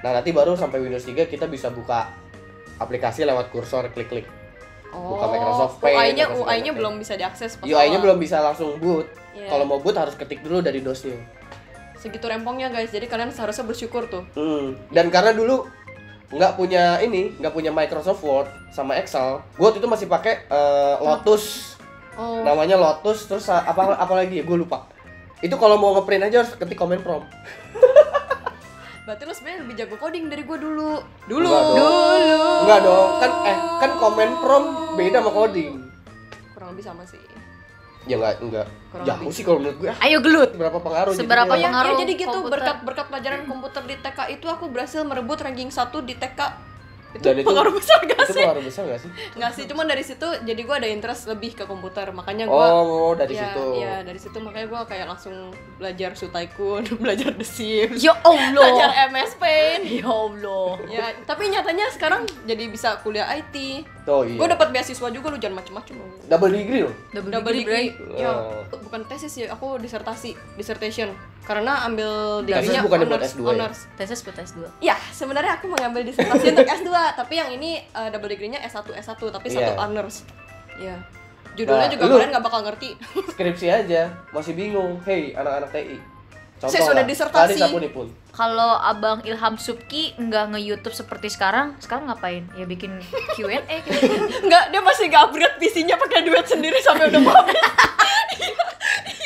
Nah, 0.00 0.10
nanti 0.16 0.32
baru 0.32 0.56
sampai 0.56 0.80
Windows 0.80 1.04
3 1.04 1.28
kita 1.28 1.44
bisa 1.44 1.68
buka 1.68 2.08
aplikasi 2.78 3.22
lewat 3.22 3.52
kursor 3.52 3.88
klik-klik. 3.90 4.24
Oh, 4.90 5.14
bukan 5.14 5.28
Microsoft 5.30 5.74
Paint, 5.78 5.96
UI-nya 5.96 6.26
macam. 6.26 6.74
belum 6.74 6.94
bisa 6.98 7.14
diakses. 7.14 7.50
pas 7.56 7.66
UI-nya 7.66 7.98
belum 7.98 8.18
bisa 8.18 8.42
langsung 8.42 8.74
boot. 8.78 9.06
Iya. 9.30 9.46
Kalau 9.46 9.64
mau 9.64 9.78
boot 9.78 9.94
harus 9.94 10.18
ketik 10.18 10.42
dulu 10.42 10.58
dari 10.58 10.82
DOS-nya. 10.82 11.14
Segitu 11.94 12.26
rempongnya 12.26 12.68
guys, 12.68 12.90
jadi 12.90 13.06
kalian 13.06 13.30
seharusnya 13.30 13.62
bersyukur 13.62 14.10
tuh. 14.10 14.24
Hmm. 14.32 14.74
Dan 14.90 15.08
karena 15.08 15.30
dulu 15.30 15.68
nggak 16.30 16.54
punya 16.54 17.02
ini 17.02 17.34
nggak 17.36 17.50
punya 17.50 17.74
Microsoft 17.74 18.22
Word 18.22 18.46
sama 18.70 18.94
Excel 18.94 19.42
gue 19.50 19.66
waktu 19.66 19.82
itu 19.82 19.90
masih 19.90 20.06
pakai 20.06 20.46
eh, 20.46 20.94
Lotus 21.02 21.74
Oh, 22.14 22.44
namanya 22.44 22.78
Lotus 22.78 23.26
terus 23.26 23.50
a- 23.50 23.64
apa 23.64 23.98
apa 23.98 24.14
lagi 24.14 24.38
ya 24.38 24.44
gue 24.46 24.54
lupa 24.54 24.86
itu 25.40 25.50
kalau 25.56 25.74
mau 25.74 25.90
ngeprint 25.96 26.30
aja 26.30 26.46
harus 26.46 26.54
ketik 26.54 26.78
comment 26.78 27.02
prompt 27.02 27.26
berarti 29.10 29.26
lo 29.26 29.34
sebenarnya 29.34 29.58
lebih 29.60 29.74
jago 29.76 29.96
coding 29.98 30.24
dari 30.24 30.42
gue 30.44 30.54
dulu. 30.56 31.02
Dulu. 31.26 31.42
Enggak 31.44 31.66
dong. 31.66 31.74
Dulu. 31.74 32.42
enggak 32.62 32.80
dong 32.80 33.08
kan 33.18 33.30
eh 33.42 33.58
kan 33.82 33.90
comment 33.98 34.34
prompt 34.38 34.70
beda 34.94 35.18
sama 35.18 35.30
coding 35.32 35.72
Kurang 36.52 36.68
lebih 36.70 36.84
sama 36.84 37.02
sih. 37.02 37.18
ya 38.02 38.16
enggak 38.16 38.38
enggak 38.38 38.66
Kurang 38.88 39.04
jauh 39.04 39.18
lebih. 39.20 39.34
sih 39.34 39.42
kalau 39.42 39.58
menurut 39.58 39.76
gue 39.76 39.90
Ayo 39.98 40.18
gelut. 40.20 40.50
berapa 40.54 40.78
pengaruh 40.78 41.12
Seberapa. 41.12 41.52
Ya, 41.52 41.66
pengaruh 41.66 41.92
ya 41.92 41.98
jadi 42.00 42.12
gitu 42.14 42.30
komputer. 42.32 42.52
berkat 42.54 42.76
berkat 42.80 43.06
pelajaran 43.10 43.40
komputer 43.44 43.82
di 43.84 43.96
TK 43.98 44.18
itu 44.30 44.46
aku 44.46 44.64
berhasil 44.68 45.02
merebut 45.02 45.38
ranking 45.38 45.68
1 45.68 45.90
di 46.00 46.14
TK. 46.14 46.40
Itu 47.10 47.22
Dan 47.22 47.34
itu- 47.36 47.46
pengaruh 47.46 47.72
besar 47.72 47.98
gak 48.02 48.18
itu 48.20 48.30
sih? 48.30 48.40
pengaruh 48.40 48.62
besar 48.62 48.82
gak 48.86 49.00
sih 49.00 49.10
Nggak 49.34 49.50
sih, 49.52 49.64
cuman 49.66 49.84
dari 49.84 50.02
situ 50.02 50.26
jadi 50.40 50.60
gue 50.60 50.76
ada 50.76 50.86
interest 50.86 51.26
lebih 51.26 51.52
ke 51.52 51.64
komputer, 51.64 52.06
makanya 52.10 52.46
gue 52.46 52.54
oh 52.54 53.12
dari 53.12 53.34
ya, 53.34 53.50
situ 53.50 53.62
ya 53.76 53.94
dari 54.00 54.16
situ 54.16 54.38
makanya 54.38 54.66
gue 54.68 54.80
kayak 54.86 55.06
langsung 55.08 55.34
belajar 55.76 56.14
Sutaikun, 56.14 56.86
belajar 57.02 57.32
The 57.32 57.42
Sims, 57.42 57.98
Ya 57.98 58.14
Allah. 58.16 58.54
belajar 58.54 58.88
MS 59.08 59.32
Paint. 59.34 59.82
Ya 59.90 60.06
Allah. 60.06 60.70
ya, 60.86 61.04
tapi 61.24 61.48
nyatanya 61.48 61.90
sekarang 61.90 62.22
jadi 62.44 62.64
bisa 62.66 63.00
kuliah 63.00 63.26
IT. 63.28 63.82
Oh 64.02 64.22
iya 64.22 64.36
Gue 64.36 64.48
dapat 64.48 64.68
beasiswa 64.70 65.08
juga 65.08 65.26
lu 65.28 65.36
jangan 65.36 65.56
macem-macem 65.58 65.94
lu. 65.94 66.06
double 66.24 66.50
degree 66.50 66.82
loh 66.82 66.94
Double, 67.10 67.30
Double 67.30 67.52
degree, 67.52 67.90
degree. 67.90 68.16
Ya, 68.16 68.30
Oh. 68.30 68.62
bukan 68.78 69.02
tesis 69.04 69.34
ya, 69.34 69.50
aku 69.50 69.76
disertasi, 69.76 70.30
dissertation. 70.54 71.10
Karena 71.42 71.82
ambil 71.82 72.08
degree-nya 72.42 72.80
buat 72.82 73.00
honors, 73.00 73.32
S2 73.32 73.40
ya? 73.40 73.48
honors. 73.50 73.78
bray. 73.84 73.96
Tesis 73.98 74.20
buat 74.22 74.36
S2. 74.36 74.58
Ya, 74.80 74.94
sebenarnya 75.10 75.52
aku 75.54 75.66
mengambil 75.66 76.02
disertasi 76.02 76.44
untuk 76.48 76.68
S2, 76.70 76.90
tapi 77.14 77.34
yang 77.34 77.50
ini 77.50 77.82
uh, 77.90 78.06
double 78.08 78.28
degree-nya 78.28 78.60
S1 78.62 78.86
S1 78.94 79.18
tapi 79.18 79.46
satu 79.48 79.58
Iya. 79.66 79.76
honors. 79.76 80.16
Iya. 80.76 80.96
Judulnya 81.52 81.82
Nah, 81.82 81.92
juga 81.92 82.02
kalian 82.08 82.30
nggak 82.30 82.44
bakal 82.44 82.60
ngerti. 82.62 82.90
skripsi 83.28 83.66
aja 83.68 84.02
masih 84.30 84.54
bingung 84.54 85.02
hei 85.02 85.32
anak-anak 85.32 85.70
TI 85.70 85.98
Contoh 86.60 86.76
Saya 86.76 86.92
sudah 86.92 87.04
disertasi. 87.08 87.56
Kalau 88.36 88.72
Abang 88.76 89.24
Ilham 89.24 89.56
Subki 89.56 90.12
nggak 90.20 90.52
nge-YouTube 90.52 90.92
seperti 90.92 91.32
sekarang, 91.32 91.72
sekarang 91.80 92.12
ngapain? 92.12 92.44
Ya 92.52 92.68
bikin 92.68 93.00
Q&A 93.32 93.64
gitu. 93.88 93.96
Enggak, 94.44 94.68
dia 94.68 94.80
masih 94.84 95.08
nggak 95.08 95.22
upgrade 95.32 95.56
PC-nya 95.56 95.96
pakai 95.96 96.20
duit 96.20 96.44
sendiri 96.44 96.76
sampai 96.84 97.08
udah 97.08 97.20
mau 97.24 97.32
habis. 97.32 97.56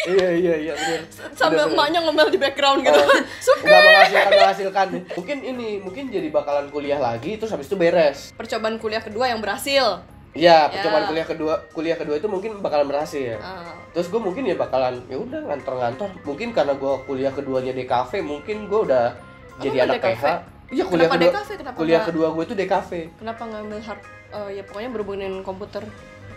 iya 0.04 0.28
iya 0.36 0.54
iya 0.60 0.74
bener 0.76 1.00
sambil 1.32 1.64
Bener, 1.64 1.80
emaknya 1.80 2.00
ngomel 2.04 2.28
di 2.28 2.36
background 2.36 2.84
gitu. 2.84 3.00
Oh, 3.00 3.56
nggak 3.64 3.80
menghasilkan 3.80 4.30
menghasilkan 4.36 4.86
mungkin 5.16 5.38
ini 5.40 5.68
mungkin 5.80 6.04
jadi 6.12 6.28
bakalan 6.28 6.68
kuliah 6.68 7.00
lagi 7.00 7.40
terus 7.40 7.48
habis 7.48 7.72
itu 7.72 7.76
beres 7.80 8.36
Percobaan 8.36 8.76
kuliah 8.76 9.00
kedua 9.00 9.32
yang 9.32 9.40
berhasil. 9.40 10.04
Iya, 10.34 10.66
Ya. 10.66 10.68
percobaan 10.68 11.04
kuliah 11.06 11.24
kedua 11.24 11.54
kuliah 11.70 11.94
kedua 11.94 12.14
itu 12.16 12.26
mungkin 12.26 12.58
bakalan 12.58 12.86
berhasil. 12.86 13.38
Ah. 13.38 13.70
Terus 13.90 14.06
gue 14.08 14.18
mungkin 14.18 14.42
ya 14.42 14.54
bakalan 14.54 14.98
ya 15.06 15.16
udah 15.16 15.40
ngantor-ngantor. 15.44 16.10
Mungkin 16.22 16.50
karena 16.50 16.74
gue 16.74 16.92
kuliah 17.04 17.30
keduanya 17.30 17.70
DKV, 17.72 18.10
mungkin 18.20 18.56
gue 18.66 18.80
udah 18.82 19.14
jadi 19.56 19.76
udah 19.76 19.84
anak 19.86 19.96
DKV? 19.96 20.10
PH. 20.16 20.26
Iya 20.66 20.84
kuliah 20.84 21.06
Kenapa 21.06 21.14
kedua. 21.16 21.30
DKV? 21.32 21.50
Kenapa 21.54 21.76
kuliah 21.76 21.94
nggak- 21.94 22.08
kedua 22.10 22.26
gue 22.28 22.42
itu 22.42 22.54
DKV. 22.56 22.90
Kenapa 23.16 23.42
ngambil 23.44 23.78
hard 23.80 24.00
eh, 24.34 24.50
ya 24.52 24.62
pokoknya 24.64 24.90
berhubungan 24.90 25.20
dengan 25.22 25.42
komputer. 25.42 25.82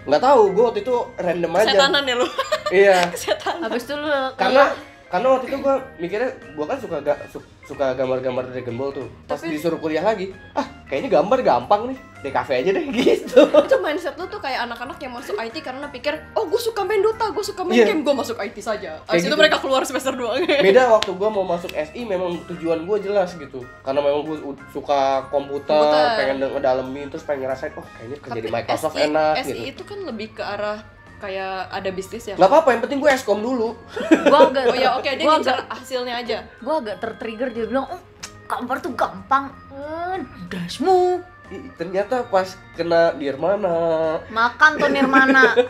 Nggak 0.05 0.21
tahu, 0.21 0.41
gue 0.51 0.63
waktu 0.63 0.79
itu 0.81 0.95
random 1.17 1.51
aja. 1.51 1.65
Kesetanan 1.65 2.03
ya 2.03 2.15
lu. 2.15 2.27
Iya. 2.69 2.97
Kesetanan. 3.13 3.61
Habis 3.65 3.83
itu 3.83 3.93
lu 3.93 4.07
karena 4.37 4.63
karena 5.07 5.27
waktu 5.31 5.45
itu 5.47 5.57
gue 5.57 5.75
mikirnya 5.97 6.29
gue 6.53 6.65
kan 6.65 6.77
suka 6.77 6.97
ga, 7.01 7.15
su- 7.27 7.47
suka 7.67 7.91
gambar-gambar 7.93 8.47
Dragon 8.47 8.73
Ball 8.73 8.91
tuh. 8.93 9.07
Pas 9.25 9.35
Tapi- 9.35 9.51
disuruh 9.51 9.75
kuliah 9.75 10.01
lagi, 10.01 10.31
ah 10.53 10.63
kayaknya 10.85 11.19
gambar 11.19 11.39
gampang 11.41 11.91
nih. 11.91 11.99
DKV 12.17 12.49
aja 12.49 12.71
deh 12.73 12.85
gitu. 12.97 13.41
itu 13.45 13.77
mindset 13.77 14.17
lu 14.17 14.25
tuh 14.25 14.41
kayak 14.41 14.65
anak-anak 14.65 14.97
yang 14.97 15.13
masuk 15.13 15.37
IT 15.37 15.61
karena 15.61 15.85
pikir 15.85 16.17
oh 16.33 16.49
gue 16.49 16.57
suka 16.57 16.81
main 16.81 16.97
Dota, 16.97 17.29
gue 17.29 17.45
suka 17.45 17.61
main 17.61 17.77
Iya. 17.77 17.93
game, 17.93 18.01
gue 18.01 18.09
masuk 18.11 18.41
IT 18.41 18.57
saja. 18.57 18.97
Abis 19.05 19.21
itu 19.21 19.29
gitu. 19.29 19.37
mereka 19.37 19.61
keluar 19.61 19.85
semester 19.85 20.17
2 20.17 20.41
beda 20.65 20.89
waktu 20.89 21.13
gue 21.13 21.29
mau 21.29 21.45
masuk 21.45 21.69
SI 21.69 22.01
memang 22.03 22.41
tujuan 22.47 22.81
gue 22.81 22.97
jelas 23.05 23.37
gitu 23.37 23.61
karena 23.79 24.01
memang 24.01 24.25
gue 24.25 24.37
suka 24.67 25.29
komputer, 25.29 25.69
Komputer. 25.69 26.17
pengen 26.17 26.37
ngedalemin 26.49 27.05
terus 27.07 27.21
pengen 27.21 27.45
ngerasain 27.45 27.77
oh 27.77 27.85
kayaknya 27.85 28.17
kerja 28.17 28.39
di 28.41 28.49
Microsoft 28.49 28.95
SI, 28.95 29.05
enak 29.05 29.33
SI 29.37 29.45
gitu 29.45 29.61
itu 29.69 29.83
kan 29.85 29.99
lebih 30.01 30.27
ke 30.31 30.41
arah 30.41 30.81
kayak 31.17 31.53
ada 31.71 31.89
bisnis 31.89 32.23
ya. 32.23 32.33
nggak 32.33 32.45
apa-apa 32.45 32.69
yang 32.71 32.81
penting 32.81 32.99
gue 32.99 33.09
eskom 33.09 33.39
dulu 33.39 33.73
gua 34.23 34.39
agak 34.47 34.63
Oh 34.65 34.75
ya 34.75 34.89
oke 34.93 35.09
dia 35.09 35.23
gua 35.23 35.35
ngincar 35.35 35.57
agak, 35.59 35.73
hasilnya 35.75 36.13
aja. 36.15 36.37
gua 36.59 36.75
agak 36.77 36.97
tertrigger 36.97 37.49
dia 37.49 37.65
bilang, 37.65 37.85
"Oh, 37.87 38.01
gambar 38.45 38.77
tuh 38.79 38.93
gampang." 38.93 39.49
Eh, 39.71 40.17
dasmu. 40.47 41.17
Ih, 41.47 41.63
ternyata 41.73 42.21
pas 42.23 42.43
kena 42.75 43.15
Nirmana 43.15 44.19
Makan 44.27 44.71
tuh 44.75 44.89
Nirmana. 44.89 45.55
gue 45.55 45.63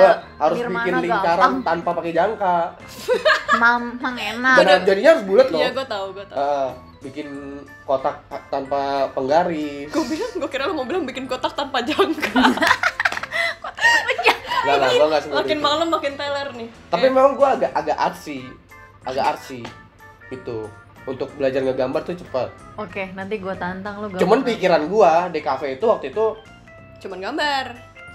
Eh, 0.00 0.14
harus 0.34 0.56
Nirmana 0.56 0.80
bikin 0.80 0.94
lingkaran 1.04 1.38
gampang. 1.52 1.54
tanpa 1.62 1.90
pakai 1.94 2.12
jangka 2.12 2.56
Mamang 3.54 4.16
enak. 4.16 4.56
dan 4.58 4.80
jadinya 4.82 5.10
harus 5.12 5.24
bulat 5.24 5.46
loh 5.46 5.60
Iya 5.60 5.70
gue 5.70 5.84
tahu 5.84 6.06
gue 6.10 6.24
tahu. 6.24 6.36
Ah, 6.36 6.72
bikin 6.98 7.28
kotak 7.84 8.16
tanpa 8.48 8.80
penggaris 9.12 9.92
Gue 9.92 10.04
bilang 10.08 10.32
gue 10.34 10.48
kira 10.48 10.64
lo 10.64 10.72
mau 10.72 10.82
bilang 10.82 11.04
bikin 11.04 11.28
kotak 11.28 11.52
tanpa 11.52 11.78
jangka. 11.80 12.40
nggak 14.64 14.76
lah 14.76 14.90
gue 14.90 15.06
nggak 15.06 15.22
seperti 15.22 15.38
makin 15.38 15.54
itu. 15.54 15.64
malam 15.64 15.88
makin 15.88 16.12
teler 16.14 16.48
nih. 16.52 16.68
tapi 16.88 17.06
memang 17.06 17.32
gue 17.34 17.48
agak 17.50 17.70
agak 17.72 17.96
artsy 17.96 18.38
agak 19.02 19.24
artsy 19.30 19.60
itu 20.28 20.58
untuk 21.04 21.28
belajar 21.34 21.60
ngegambar 21.60 22.00
tuh 22.00 22.16
cepat 22.16 22.48
Oke, 22.74 23.12
nanti 23.12 23.36
gua 23.36 23.52
tantang 23.54 24.00
lu 24.00 24.08
gambar. 24.08 24.18
cuman 24.18 24.40
pikiran 24.42 24.82
gua 24.88 25.28
di 25.28 25.38
cafe 25.38 25.76
itu 25.76 25.84
waktu 25.84 26.08
itu 26.08 26.26
cuman 26.98 27.20
gambar. 27.22 27.66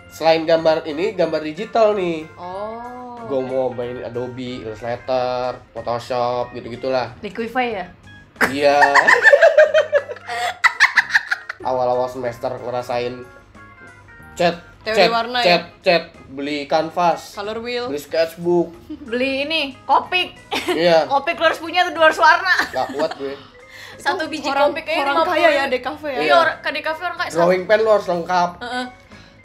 selain 0.10 0.42
gambar 0.42 0.84
ini 0.84 1.14
gambar 1.14 1.42
digital 1.44 1.94
nih 1.94 2.26
Oh. 2.34 3.14
gua 3.24 3.42
mau 3.42 3.66
main 3.70 4.02
Adobe 4.02 4.66
Illustrator 4.66 5.54
Photoshop 5.70 6.50
gitu 6.52 6.66
gitulah 6.72 7.14
Liquify 7.22 7.68
ya? 7.76 7.86
iya 8.50 8.82
awal-awal 11.62 12.08
semester 12.08 12.50
ngerasain 12.56 13.22
cat 14.34 14.56
Teori 14.80 14.96
cat 14.96 15.12
warna 15.12 15.40
cat 15.44 15.64
cat 15.84 16.04
beli 16.32 16.64
kanvas 16.64 17.36
Color 17.36 17.60
wheel. 17.60 17.86
beli 17.92 18.00
sketchbook 18.00 18.72
Beli 19.10 19.44
ini, 19.44 19.62
kopik. 19.84 20.40
iya 20.72 21.04
kopik 21.12 21.36
lu 21.36 21.46
harus 21.52 21.60
punya 21.60 21.84
tuh 21.90 21.94
dua 22.00 22.10
warna. 22.14 22.56
nggak 22.72 22.88
kuat 22.96 23.12
gue 23.20 23.36
Satu 24.00 24.32
biji 24.32 24.48
orang, 24.48 24.72
kopik 24.72 24.88
kayaknya 24.88 25.04
orang 25.12 25.18
50. 25.28 25.32
kaya 25.36 25.50
ya 25.52 25.64
di 25.68 25.80
kafe 25.84 26.08
ya. 26.08 26.20
Iya, 26.24 26.36
orang 26.40 26.56
di 26.72 26.82
kafe 26.86 27.02
orang 27.04 27.18
kaya. 27.20 27.32
drawing 27.36 27.64
pen 27.68 27.80
lo 27.84 27.92
harus 28.00 28.08
lengkap 28.08 28.50
Heeh. 28.64 28.86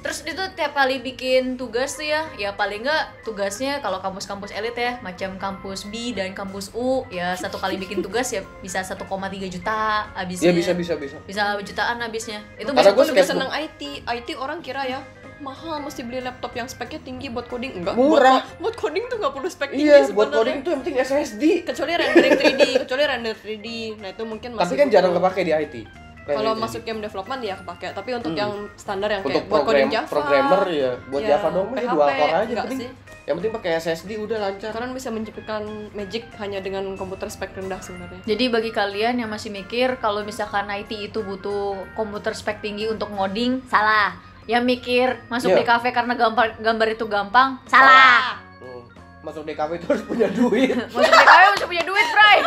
Terus 0.05 0.21
itu 0.29 0.43
tiap 0.53 0.77
kali 0.77 1.01
bikin 1.01 1.57
tugas 1.57 1.97
tuh 1.97 2.05
ya, 2.05 2.29
ya 2.37 2.53
paling 2.53 2.85
nggak 2.85 3.25
tugasnya 3.25 3.81
kalau 3.81 4.05
kampus-kampus 4.05 4.53
elit 4.53 4.77
ya, 4.77 5.01
macam 5.01 5.41
kampus 5.41 5.89
B 5.89 6.13
dan 6.13 6.37
kampus 6.37 6.77
U, 6.77 7.09
ya 7.09 7.33
satu 7.33 7.57
kali 7.57 7.81
bikin 7.81 8.05
tugas 8.05 8.29
ya 8.29 8.45
bisa 8.61 8.85
1,3 8.85 9.01
juta 9.49 10.05
habisnya. 10.13 10.53
Iya 10.53 10.61
bisa 10.61 10.71
bisa 10.77 10.93
bisa 11.01 11.17
Bisa 11.25 11.57
jutaan 11.65 12.05
habisnya. 12.05 12.45
Itu 12.61 12.77
Karena 12.77 12.93
gue 12.93 13.05
lebih 13.17 13.25
seneng 13.25 13.49
IT. 13.49 14.05
IT 14.05 14.29
orang 14.37 14.61
kira 14.61 14.85
ya 14.85 15.01
mahal 15.45 15.77
mesti 15.79 16.01
beli 16.01 16.19
laptop 16.19 16.53
yang 16.53 16.65
speknya 16.65 16.99
tinggi 16.99 17.29
buat 17.29 17.45
coding 17.45 17.77
enggak 17.77 17.95
Murah. 17.95 18.41
buat, 18.41 18.65
buat 18.65 18.77
coding 18.77 19.05
tuh 19.07 19.17
nggak 19.19 19.33
perlu 19.33 19.49
spek 19.49 19.69
tinggi 19.71 19.85
iya 19.85 19.97
buat 20.03 20.09
sebenarnya. 20.09 20.35
coding 20.35 20.57
tuh 20.59 20.71
yang 20.71 20.81
penting 20.81 20.97
SSD 20.99 21.43
kecuali 21.63 21.93
rendering 21.95 22.33
3D 22.35 22.63
kecuali 22.83 23.03
render 23.05 23.35
3D 23.37 23.67
nah 23.99 24.09
itu 24.09 24.23
mungkin 24.25 24.51
masih 24.55 24.65
tapi 24.67 24.75
kan 24.75 24.89
jarang 24.89 25.13
kepake 25.13 25.41
di 25.43 25.53
IT 25.53 25.77
kalau 26.25 26.41
Rendering 26.47 26.57
masuk 26.59 26.81
game 26.83 27.01
development 27.01 27.41
ya 27.43 27.55
kepake 27.55 27.87
tapi 27.93 28.11
untuk 28.13 28.33
Hmm. 28.33 28.41
yang 28.41 28.53
standar 28.75 29.11
yang 29.11 29.21
untuk 29.21 29.35
kayak 29.37 29.45
buat 29.47 29.63
coding 29.63 29.91
Java 29.91 30.09
programmer 30.09 30.63
ya 30.67 30.91
buat 31.05 31.21
ya, 31.21 31.29
Java 31.31 31.49
dong 31.51 31.69
PHP, 31.71 31.85
dua 31.87 32.07
core 32.09 32.33
aja 32.33 32.45
enggak 32.47 32.65
penting 32.65 32.81
sih. 32.81 32.91
yang 33.25 33.35
penting 33.37 33.53
pakai 33.53 33.71
SSD 33.79 34.11
udah 34.19 34.39
lancar 34.39 34.71
kalian 34.71 34.93
bisa 34.93 35.09
menciptakan 35.09 35.63
magic 35.93 36.25
hanya 36.35 36.59
dengan 36.59 36.85
komputer 36.95 37.29
spek 37.29 37.53
rendah 37.55 37.77
sebenarnya 37.79 38.21
Jadi 38.23 38.45
bagi 38.49 38.71
kalian 38.71 39.15
yang 39.19 39.29
masih 39.29 39.49
mikir 39.51 39.97
kalau 39.97 40.21
misalkan 40.23 40.65
IT 40.67 40.93
itu 41.07 41.21
butuh 41.21 41.77
komputer 41.93 42.33
spek 42.33 42.59
tinggi 42.59 42.85
untuk 42.87 43.09
ngoding, 43.11 43.61
salah. 43.67 44.17
Yang 44.47 44.65
mikir 44.67 45.07
masuk 45.27 45.51
Iya. 45.51 45.59
di 45.59 45.65
kafe 45.65 45.89
karena 45.91 46.13
gambar 46.13 46.59
gambar 46.59 46.89
itu 46.91 47.05
gampang, 47.05 47.57
salah. 47.65 48.37
Hmm. 48.59 48.83
masuk 49.21 49.41
DKV 49.43 49.71
itu 49.75 49.87
harus 49.89 50.05
punya 50.05 50.29
duit 50.29 50.77
Masuk 50.95 51.09
di 51.09 51.25
kafe 51.25 51.45
mesti 51.51 51.67
punya 51.67 51.81
duit, 51.83 52.07
Bray. 52.07 52.39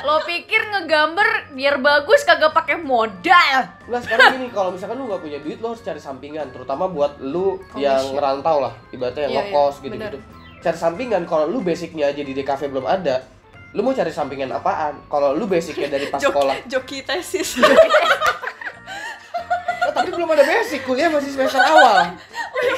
Lo 0.00 0.22
pikir 0.22 0.62
ngegambar 0.64 1.28
biar 1.52 1.76
bagus 1.76 2.22
kagak 2.22 2.50
pakai 2.50 2.78
modal. 2.78 3.56
Nah 3.84 3.98
sekarang 3.98 4.38
gini, 4.38 4.46
kalau 4.48 4.70
misalkan 4.70 4.96
lu 4.96 5.04
nggak 5.04 5.20
punya 5.20 5.38
duit, 5.38 5.58
lu 5.58 5.66
harus 5.68 5.82
cari 5.82 5.98
sampingan, 5.98 6.48
terutama 6.48 6.86
buat 6.86 7.18
lu 7.18 7.58
yang 7.74 7.98
Commission. 7.98 8.14
ngerantau 8.14 8.56
lah, 8.60 8.72
ibaratnya 8.88 9.22
yang 9.22 9.32
Iya, 9.32 9.42
ngekos 9.44 9.74
iya, 9.74 9.82
gitu-gitu. 9.84 10.18
Cari 10.60 10.78
sampingan, 10.78 11.22
kalau 11.24 11.44
lu 11.46 11.58
basicnya 11.60 12.06
aja 12.06 12.22
di 12.22 12.32
DKV 12.32 12.62
belum 12.70 12.86
ada, 12.86 13.26
lu 13.70 13.80
mau 13.82 13.90
cari 13.90 14.08
sampingan 14.08 14.48
apaan? 14.50 15.02
Kalau 15.04 15.34
lu 15.34 15.44
basicnya 15.44 15.88
dari 15.88 16.06
pas 16.06 16.22
sekolah, 16.22 16.62
joki 16.64 17.02
tesis 17.02 17.56
oh, 17.56 17.66
tapi 20.00 20.10
belum 20.10 20.30
ada 20.30 20.42
basic, 20.42 20.80
kuliah 20.82 21.08
masih 21.08 21.30
semester 21.30 21.60
awal. 21.60 22.16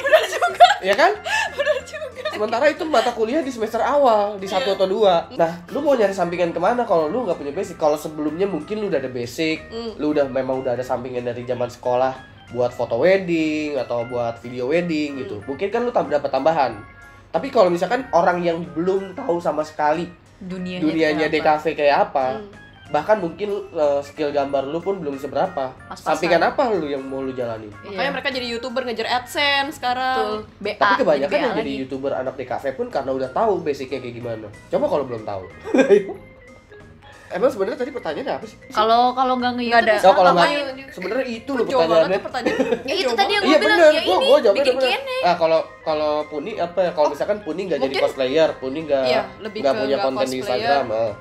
benar 0.03 0.23
juga 0.25 0.67
Ya 0.83 0.93
kan? 0.93 1.11
benar 1.55 1.77
juga 1.81 2.01
Sementara 2.33 2.65
itu 2.65 2.83
mata 2.83 3.13
kuliah 3.13 3.39
di 3.39 3.47
semester 3.47 3.79
awal, 3.79 4.35
di 4.35 4.49
satu 4.49 4.73
atau 4.73 4.83
dua. 4.83 5.29
Nah, 5.31 5.63
lu 5.69 5.79
mau 5.79 5.93
nyari 5.93 6.11
sampingan 6.11 6.49
ke 6.49 6.57
mana 6.57 6.81
kalau 6.81 7.05
lu 7.05 7.23
nggak 7.23 7.37
punya 7.37 7.53
basic? 7.53 7.77
Kalau 7.77 7.93
sebelumnya 7.93 8.43
mungkin 8.43 8.81
lu 8.81 8.89
udah 8.89 8.97
ada 8.97 9.07
basic, 9.07 9.69
Hmm. 9.69 9.93
lu 9.95 10.11
udah 10.11 10.25
memang 10.25 10.59
udah 10.59 10.73
ada 10.73 10.81
sampingan 10.81 11.23
dari 11.23 11.45
zaman 11.45 11.69
sekolah 11.69 12.11
buat 12.51 12.69
foto 12.69 12.97
wedding 12.97 13.77
atau 13.77 14.03
buat 14.03 14.41
video 14.41 14.65
wedding 14.67 15.21
gitu. 15.21 15.45
Mungkin 15.45 15.69
kan 15.69 15.81
lu 15.81 15.93
dapat 15.93 16.27
tambahan. 16.27 16.73
Tapi 17.29 17.49
kalau 17.49 17.69
misalkan 17.69 18.05
orang 18.09 18.41
yang 18.41 18.61
belum 18.67 19.13
tahu 19.13 19.37
sama 19.37 19.61
sekali 19.61 20.05
Dunianya, 20.37 20.81
dunianya 20.83 21.27
kayak 21.29 21.39
apa? 21.39 21.53
DKV 21.55 21.65
kayak 21.73 21.97
apa, 22.09 22.25
Hmm. 22.33 22.49
Bahkan 22.93 23.17
mungkin 23.17 23.49
uh, 23.73 23.97
skill 23.99 24.29
gambar 24.29 24.63
lu 24.63 24.77
pun 24.77 25.01
belum 25.01 25.17
seberapa. 25.17 25.73
Sampingan 25.91 26.45
apa 26.45 26.69
lu 26.69 26.85
yang 26.85 27.01
mau 27.01 27.19
lu 27.19 27.33
jalani? 27.33 27.65
Makanya 27.73 27.97
Iya. 27.99 28.11
mereka 28.13 28.29
jadi 28.29 28.45
youtuber 28.47 28.85
ngejar 28.85 29.09
AdSense 29.09 29.65
Betul. 29.65 29.75
sekarang. 29.75 30.17
BA, 30.61 30.77
Tapi 30.77 30.93
kebanyakan 31.01 31.33
BA 31.33 31.41
yang 31.41 31.55
jadi 31.57 31.71
youtuber 31.75 32.11
anak 32.13 32.37
DKV 32.37 32.65
pun 32.77 32.87
karena 32.87 33.11
udah 33.11 33.29
tahu 33.33 33.59
basicnya 33.59 33.97
kayak 33.97 34.13
gimana. 34.13 34.47
Coba 34.69 34.85
kalau 34.85 35.03
belum 35.03 35.25
tahu. 35.25 35.43
Emang 37.33 37.49
sebenarnya 37.49 37.81
tadi 37.81 37.89
pertanyaannya 37.89 38.33
apa 38.37 38.45
sih? 38.45 38.57
Kalau 38.69 39.17
kalau 39.17 39.33
nggak 39.41 39.57
nge 39.57 39.63
Nggak 39.65 39.81
ada. 39.81 39.95
Oh, 40.05 40.13
kalau 40.13 40.31
Apa 40.31 40.45
nggak 40.45 40.93
sebenarnya 40.93 41.25
itu 41.25 41.51
loh 41.51 41.65
pertanyaannya. 41.65 42.13
tuh 42.13 42.25
pertanyaan. 42.29 42.57
Ya 42.89 42.93
itu 42.93 43.03
Jauh 43.03 43.17
tadi 43.17 43.31
yang 43.33 43.43
Iya 43.43 43.49
gue 43.49 43.57
bilang 43.57 43.79
bener, 43.81 43.89
ya 43.89 44.01
gua, 44.05 44.13
ini 44.13 44.27
gua 44.29 44.37
jawabnya 44.37 44.53
bikin 44.61 44.75
udah 44.77 44.85
bener. 44.85 45.01
Q&A. 45.01 45.17
Nah 45.25 45.35
kalau 45.41 45.59
kalau 45.81 46.11
Puni 46.29 46.51
apa 46.61 46.79
ya? 46.79 46.91
Kalau 46.93 47.09
misalkan 47.09 47.37
Puni 47.41 47.61
nggak 47.65 47.79
jadi 47.81 47.95
cosplayer, 47.97 48.49
Puni 48.61 48.79
nggak 48.85 49.03
Iya, 49.03 49.21
nggak 49.41 49.73
punya 49.73 49.97
konten 49.97 50.27
di. 50.29 50.37
Instagram. 50.37 50.85
ah. 50.93 51.11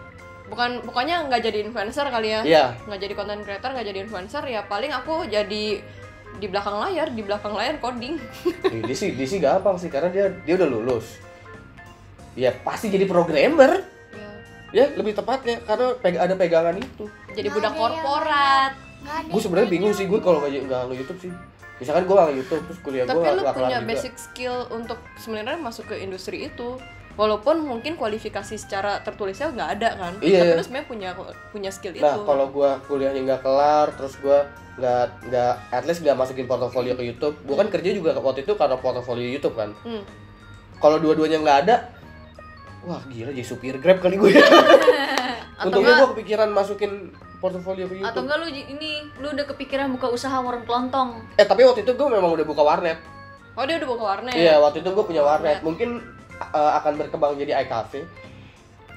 Bukan 0.53 0.85
bukannya 0.85 1.17
nggak 1.27 1.41
jadi 1.43 1.59
influencer 1.63 2.05
kali 2.07 2.29
ya 2.29 2.41
Iya. 2.45 2.65
nggak 2.85 3.01
jadi 3.01 3.15
content 3.15 3.41
creator 3.41 3.71
nggak 3.71 3.87
jadi 3.87 3.99
influencer 4.03 4.45
ya 4.45 4.61
paling 4.63 4.93
aku 4.93 5.25
jadi 5.25 5.81
di 6.35 6.47
belakang 6.47 6.77
layar 6.79 7.09
di 7.09 7.21
belakang 7.21 7.53
layar 7.53 7.77
coding 7.79 8.21
Dia 8.85 8.93
sih, 8.95 9.13
dia 9.13 9.25
sih 9.25 9.39
gampang 9.39 9.77
sih 9.77 9.89
karena 9.89 10.09
dia 10.09 10.29
dia 10.39 10.55
udah 10.55 10.65
lulus. 10.67 11.17
Ya 12.35 12.53
pasti 12.55 12.89
jadi 12.89 13.05
programmer. 13.05 13.85
ya, 14.11 14.29
Ya 14.75 14.85
lebih 14.91 15.13
tepatnya 15.13 15.61
karena 15.63 15.93
peg- 15.95 16.17
ada 16.19 16.33
pegangan 16.35 16.77
itu. 16.77 17.05
jadi 17.31 17.47
Nggak 17.47 17.57
budak 17.59 17.73
korporat 17.75 18.73
Gue 19.27 19.41
sebenarnya 19.41 19.69
bingung 19.69 19.91
sih 19.91 20.05
gue 20.05 20.17
kalau 20.19 20.39
nggak 20.39 20.63
nggak 20.63 20.81
nge 20.87 20.95
YouTube 20.97 21.21
sih. 21.21 21.33
Misalkan 21.75 22.03
gue 22.05 22.15
nggak 22.15 22.37
YouTube 22.39 22.63
terus 22.65 22.79
kuliah 22.81 23.03
gue 23.03 23.11
tapi 23.11 23.21
nggak 23.21 23.35
lu 23.35 23.43
punya 23.53 23.79
juga. 23.79 23.89
basic 23.89 24.15
skill 24.15 24.57
untuk 24.71 24.99
sebenarnya 25.17 25.59
masuk 25.59 25.85
ke 25.87 25.97
industri 25.99 26.47
itu 26.47 26.79
walaupun 27.13 27.61
mungkin 27.61 27.95
kualifikasi 27.95 28.57
secara 28.57 29.01
tertulisnya 29.01 29.51
nggak 29.51 29.71
ada 29.75 29.89
kan 29.95 30.13
Iya. 30.19 30.41
tapi 30.41 30.53
lu 30.55 30.63
sebenarnya 30.63 30.89
punya 30.89 31.11
punya 31.51 31.71
skill 31.71 31.93
Nah, 31.95 32.01
itu 32.11 32.21
kalau 32.25 32.47
gua 32.49 32.81
kuliahnya 32.83 33.21
nggak 33.23 33.43
kelar, 33.43 33.93
terus 33.93 34.17
gua 34.19 34.49
nggak 34.73 35.05
nggak 35.27 35.53
at 35.71 35.85
least 35.85 36.01
nggak 36.01 36.15
masukin 36.15 36.47
portofolio 36.47 36.93
ke 36.93 37.05
YouTube. 37.05 37.37
Gua 37.43 37.57
kan 37.59 37.69
kerja 37.69 37.91
juga 37.91 38.17
waktu 38.17 38.43
itu 38.43 38.53
karena 38.55 38.77
portofolio 38.77 39.27
YouTube 39.27 39.53
kan. 39.53 39.77
Hmm. 39.83 40.01
Kalau 40.79 40.97
dua-duanya 40.99 41.39
nggak 41.39 41.59
ada, 41.63 41.77
wah 42.83 43.03
gila 43.07 43.31
jadi 43.31 43.45
supir 43.45 43.77
Grab 43.77 44.01
kali 44.01 44.17
gue. 44.17 44.33
Atau 45.55 45.69
Untungnya 45.69 45.95
gua 45.95 46.09
kepikiran 46.17 46.49
masukin 46.49 47.13
portofolio 47.39 47.85
ke 47.85 47.99
YouTube. 47.99 48.09
atau 48.09 48.21
enggak 48.23 48.39
lu 48.39 48.47
ini 48.49 48.91
lu 49.19 49.29
udah 49.29 49.47
kepikiran 49.47 49.91
buka 49.91 50.09
usaha 50.09 50.39
warung 50.39 50.63
kelontong. 50.63 51.21
Eh 51.35 51.43
tapi 51.43 51.63
waktu 51.63 51.83
itu 51.83 51.93
gua 51.93 52.09
memang 52.09 52.33
udah 52.33 52.47
buka 52.47 52.63
warnet. 52.63 52.99
oh 53.53 53.69
dia 53.69 53.77
udah 53.77 53.85
buka 53.87 54.05
warnet 54.09 54.33
Iya, 54.33 54.57
waktu 54.59 54.81
itu 54.81 54.89
gua 54.91 55.05
punya 55.05 55.21
warnet. 55.21 55.61
Warnet. 55.61 55.67
Mungkin 55.67 55.91
uh, 56.51 56.73
akan 56.83 56.99
berkembang 56.99 57.39
jadi 57.39 57.63
iCafe. 57.63 58.03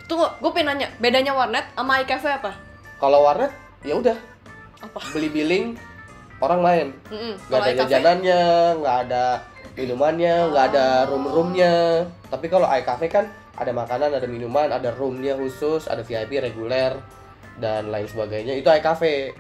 tunggu 0.06 0.26
gue 0.38 0.52
pengen 0.54 0.78
nanya 0.78 0.88
bedanya 1.02 1.34
warnet 1.34 1.66
sama 1.74 1.98
iCafe 2.06 2.30
apa 2.30 2.52
Kalau 3.02 3.26
warnet 3.26 3.52
ya 3.82 3.98
udah 3.98 4.18
apa 4.82 5.00
beli 5.14 5.30
billing 5.30 5.66
orang 6.40 6.60
main. 6.62 6.88
Mm-mm. 7.10 7.34
nggak 7.48 7.60
kalau 7.60 7.66
ada 7.66 7.80
jajanannya, 7.80 8.44
nggak 8.84 8.98
ada 9.08 9.26
minumannya, 9.76 10.36
nggak 10.52 10.66
ada 10.74 10.86
room-roomnya. 11.08 11.76
Tapi 12.28 12.46
kalau 12.52 12.68
iCafe 12.68 13.08
kan 13.08 13.26
ada 13.56 13.72
makanan, 13.72 14.12
ada 14.12 14.28
minuman, 14.28 14.68
ada 14.68 14.92
roomnya 14.96 15.36
khusus, 15.40 15.88
ada 15.88 16.04
VIP 16.04 16.44
reguler 16.44 17.00
dan 17.60 17.88
lain 17.88 18.08
sebagainya. 18.08 18.60
Itu 18.60 18.68
iCafe. 18.68 19.32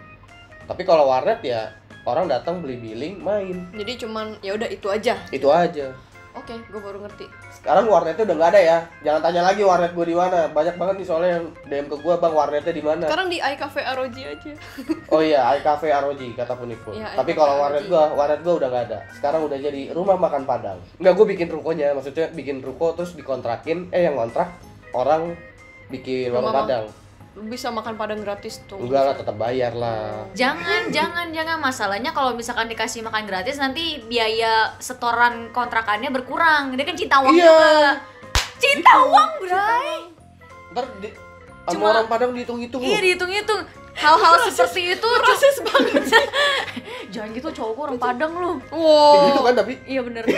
Tapi 0.66 0.82
kalau 0.88 1.12
warnet 1.12 1.44
ya 1.44 1.70
orang 2.06 2.30
datang 2.30 2.62
beli 2.62 2.78
billing 2.78 3.18
main. 3.22 3.66
jadi 3.74 4.06
cuman 4.06 4.38
ya 4.46 4.54
udah 4.54 4.70
itu 4.70 4.88
aja 4.90 5.18
Itu 5.34 5.50
aja. 5.50 5.90
Oke 6.36 6.56
gue 6.68 6.82
baru 6.84 6.98
ngerti 7.02 7.26
Sekarang 7.56 7.90
warnetnya 7.90 8.28
udah 8.30 8.36
nggak 8.38 8.52
ada 8.54 8.62
ya. 8.62 8.78
Jangan 9.02 9.22
tanya 9.26 9.42
lagi 9.42 9.62
warnet 9.66 9.92
gue 9.98 10.06
di 10.06 10.14
mana. 10.14 10.52
Banyak 10.52 10.76
banget 10.78 10.96
nih 11.02 11.08
soalnya 11.08 11.32
yang 11.40 11.46
DM 11.66 11.86
ke 11.90 11.98
gue 11.98 12.14
bang 12.20 12.34
warnetnya 12.36 12.74
di 12.76 12.84
mana. 12.86 13.06
sekarang 13.10 13.30
di 13.32 13.40
iCafe 13.42 13.82
ROG 13.82 14.18
aja 14.20 14.52
Oh 15.16 15.22
iya, 15.24 15.42
iCafe 15.58 15.88
ROG 15.90 16.22
kata 16.38 16.54
Punipun. 16.54 16.94
Iya, 16.94 17.18
Tapi 17.18 17.32
kalau 17.34 17.58
warnet 17.58 17.90
gua, 17.90 18.14
warnet 18.14 18.42
gua 18.46 18.54
udah 18.62 18.68
nggak 18.70 18.84
ada. 18.92 19.00
Sekarang 19.16 19.42
udah 19.48 19.58
jadi 19.58 19.96
rumah 19.96 20.20
makan 20.20 20.44
Padang. 20.46 20.78
Enggak, 21.02 21.14
gua 21.18 21.26
bikin 21.26 21.48
rukonya, 21.50 21.96
maksudnya 21.96 22.30
bikin 22.36 22.62
ruko 22.62 22.94
terus 22.94 23.16
dikontrakin, 23.16 23.90
eh 23.90 24.06
yang 24.06 24.20
kontrak 24.20 24.52
orang 24.94 25.34
bikin 25.90 26.34
warung 26.34 26.52
Rumah 26.52 26.62
Padang. 26.66 26.86
Bisa 27.38 27.68
makan 27.68 27.94
padang 27.94 28.20
gratis 28.20 28.64
tuh 28.64 28.80
Enggak 28.80 29.04
lah, 29.04 29.14
tetap 29.14 29.36
bayar 29.36 29.72
lah. 29.72 30.24
Jangan, 30.32 30.88
jangan, 30.88 31.28
jangan. 31.30 31.58
Masalahnya 31.58 32.10
kalau 32.10 32.32
misalkan 32.32 32.66
dikasih 32.66 33.02
makan 33.02 33.24
gratis 33.24 33.56
nanti 33.56 34.00
biaya 34.02 34.72
setoran 34.78 35.52
kontrakannya 35.52 36.10
berkurang. 36.10 36.72
Dia 36.72 36.84
kan 36.84 36.96
cinta 36.96 37.20
uang 37.20 37.34
Iya. 37.34 37.44
juga. 37.44 37.72
Cinta 38.56 38.94
uang, 39.02 39.30
Bray. 39.42 39.92
Ntar 40.72 40.86
di, 40.98 41.10
Cuma- 41.68 41.92
orang 41.94 42.08
Padang 42.08 42.32
dihitung-hitung 42.32 42.80
Iya, 42.80 43.00
dihitung-hitung. 43.02 43.62
Hal-hal 43.96 44.34
seperti 44.46 44.92
itu 44.92 45.08
rasis 45.08 45.56
banget 45.62 46.04
sih 46.06 46.26
jangan 47.16 47.32
gitu 47.32 47.48
cowok 47.50 47.80
orang 47.82 47.96
Padang 47.98 48.32
lu. 48.34 48.52
wow 48.70 49.24
Gitu 49.26 49.40
kan 49.42 49.54
tapi. 49.56 49.74
Iya 49.86 50.04
bener. 50.04 50.24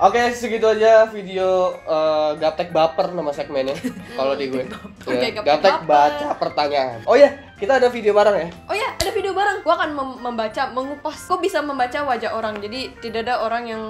Oke, 0.00 0.32
segitu 0.32 0.64
aja 0.64 1.04
video 1.06 1.48
eh, 1.76 2.30
gaptek 2.34 2.72
baper 2.72 3.12
nama 3.12 3.28
segmennya. 3.30 3.76
Kalau 4.16 4.32
di 4.32 4.48
gue. 4.48 4.64
Oke, 4.98 5.12
Ya, 5.12 5.28
Gaptek 5.36 5.84
baca 5.84 6.32
pertanyaan. 6.34 7.04
Oh 7.04 7.12
iya, 7.12 7.36
kita 7.54 7.76
ada 7.76 7.88
video 7.88 8.16
bareng 8.16 8.32
ya. 8.34 8.48
oh 8.64 8.72
ya 8.72 8.88
ada 8.90 9.10
video 9.12 9.30
bareng 9.30 9.60
gua 9.60 9.76
akan 9.76 9.90
mem- 9.92 10.20
membaca 10.22 10.72
mengupas 10.72 11.20
kok 11.20 11.36
bisa 11.38 11.60
membaca 11.60 12.00
wajah 12.02 12.32
orang 12.32 12.56
jadi 12.56 12.88
tidak 12.96 13.28
ada 13.28 13.44
orang 13.44 13.64
yang 13.66 13.82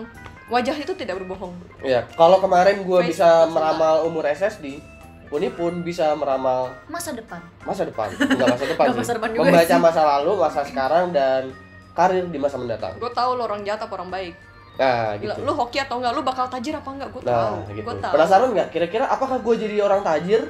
wajah 0.46 0.75
itu 0.75 0.90
tidak 0.92 1.14
berbohong 1.16 1.55
Iya, 1.81 2.03
kalau 2.12 2.42
kemarin 2.42 2.83
gue 2.83 3.01
bisa 3.07 3.46
meramal 3.46 4.03
umur 4.03 4.27
SSD, 4.27 4.83
Puni 5.27 5.46
pun 5.49 5.79
bisa 5.81 6.11
meramal 6.12 6.75
Masa 6.87 7.14
depan. 7.14 7.38
masa 7.62 7.87
depan, 7.87 8.11
enggak 8.11 8.51
masa 8.51 8.64
depan 8.66 8.85
Nggak 8.85 8.90
sih. 8.90 9.01
masa 9.01 9.12
depan 9.14 9.29
juga 9.31 9.42
Membaca 9.46 9.70
sih. 9.70 9.79
masa 9.81 10.03
lalu, 10.09 10.31
masa 10.37 10.61
sekarang 10.64 11.05
dan 11.12 11.42
karir 11.92 12.27
di 12.27 12.35
masa 12.37 12.57
mendatang. 12.57 12.99
gue 12.99 13.11
tahu 13.12 13.31
lo 13.33 13.46
orang 13.46 13.62
jahat 13.62 13.79
apa 13.81 13.94
orang 13.94 14.11
baik 14.11 14.35
Nah, 14.81 15.12
gitu. 15.21 15.45
lu 15.45 15.53
hoki 15.53 15.77
atau 15.77 16.01
enggak 16.01 16.12
lu 16.16 16.25
bakal 16.25 16.49
tajir 16.49 16.73
apa 16.73 16.88
enggak 16.88 17.12
gue 17.12 17.21
tahu 17.21 17.37
Nah, 17.61 17.69
gitu. 17.69 17.85
gue 17.85 17.97
tahu 18.01 18.12
Penasaran 18.16 18.49
nggak? 18.57 18.69
Kira-kira 18.73 19.05
apakah 19.07 19.37
gue 19.37 19.55
jadi 19.61 19.77
orang 19.85 20.01
tajir? 20.01 20.40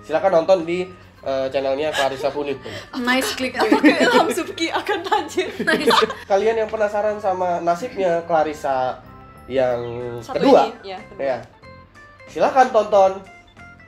Silakan 0.00 0.40
nonton 0.40 0.64
di 0.64 0.88
eh, 1.20 1.46
channelnya 1.52 1.92
Clarissa 1.92 2.32
Puni 2.32 2.56
pun. 2.56 2.72
Nice 2.98 3.36
click. 3.36 3.52
apakah 3.60 3.84
Ilham 3.84 4.28
Subki 4.32 4.72
akan 4.72 4.98
tajir 5.04 5.52
Kalian 6.32 6.64
yang 6.64 6.70
penasaran 6.72 7.20
sama 7.20 7.60
nasibnya 7.60 8.24
Clarissa 8.24 9.04
yang 9.46 9.78
Satu 10.24 10.38
kedua, 10.38 10.70
ini, 10.72 10.94
ya, 10.94 10.98
kedua. 11.02 11.22
ya, 11.22 11.38
silakan 12.26 12.70
tonton, 12.70 13.12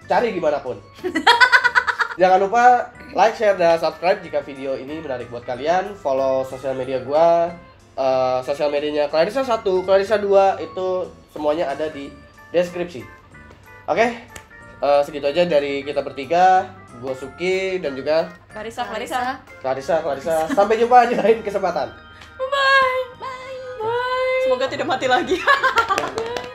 cari 0.04 0.34
di 0.34 0.42
mana 0.42 0.58
pun. 0.58 0.76
Jangan 2.20 2.38
lupa 2.42 2.90
like, 3.10 3.34
share, 3.34 3.54
dan 3.54 3.74
subscribe 3.74 4.18
jika 4.20 4.38
video 4.38 4.74
ini 4.74 4.98
menarik 4.98 5.30
buat 5.30 5.42
kalian. 5.42 5.94
Follow 5.94 6.42
sosial 6.42 6.74
media 6.74 7.02
gua, 7.02 7.54
eh, 7.94 8.38
sosial 8.42 8.70
medianya 8.70 9.06
Clarissa 9.08 9.42
1, 9.42 9.62
Clarissa 9.86 10.16
2 10.18 10.62
itu 10.62 10.86
semuanya 11.30 11.70
ada 11.70 11.90
di 11.90 12.10
deskripsi. 12.50 13.02
Oke, 13.86 14.06
eh, 14.80 15.00
segitu 15.02 15.26
aja 15.26 15.42
dari 15.46 15.82
kita 15.82 16.02
bertiga. 16.02 16.70
Gua 17.02 17.10
Suki 17.10 17.82
dan 17.82 17.98
juga 17.98 18.30
Clarissa 18.54 18.86
Clarissa 18.86 19.42
Clarissa, 19.58 19.98
Clarissa. 19.98 20.36
Sampai 20.54 20.78
jumpa 20.78 21.10
di 21.10 21.18
lain 21.18 21.42
kesempatan. 21.42 21.90
bye 22.38 22.98
bye 23.18 23.58
bye 23.82 24.40
semoga 24.46 24.66
tidak 24.70 24.86
mati 24.86 25.06
lagi 25.10 25.36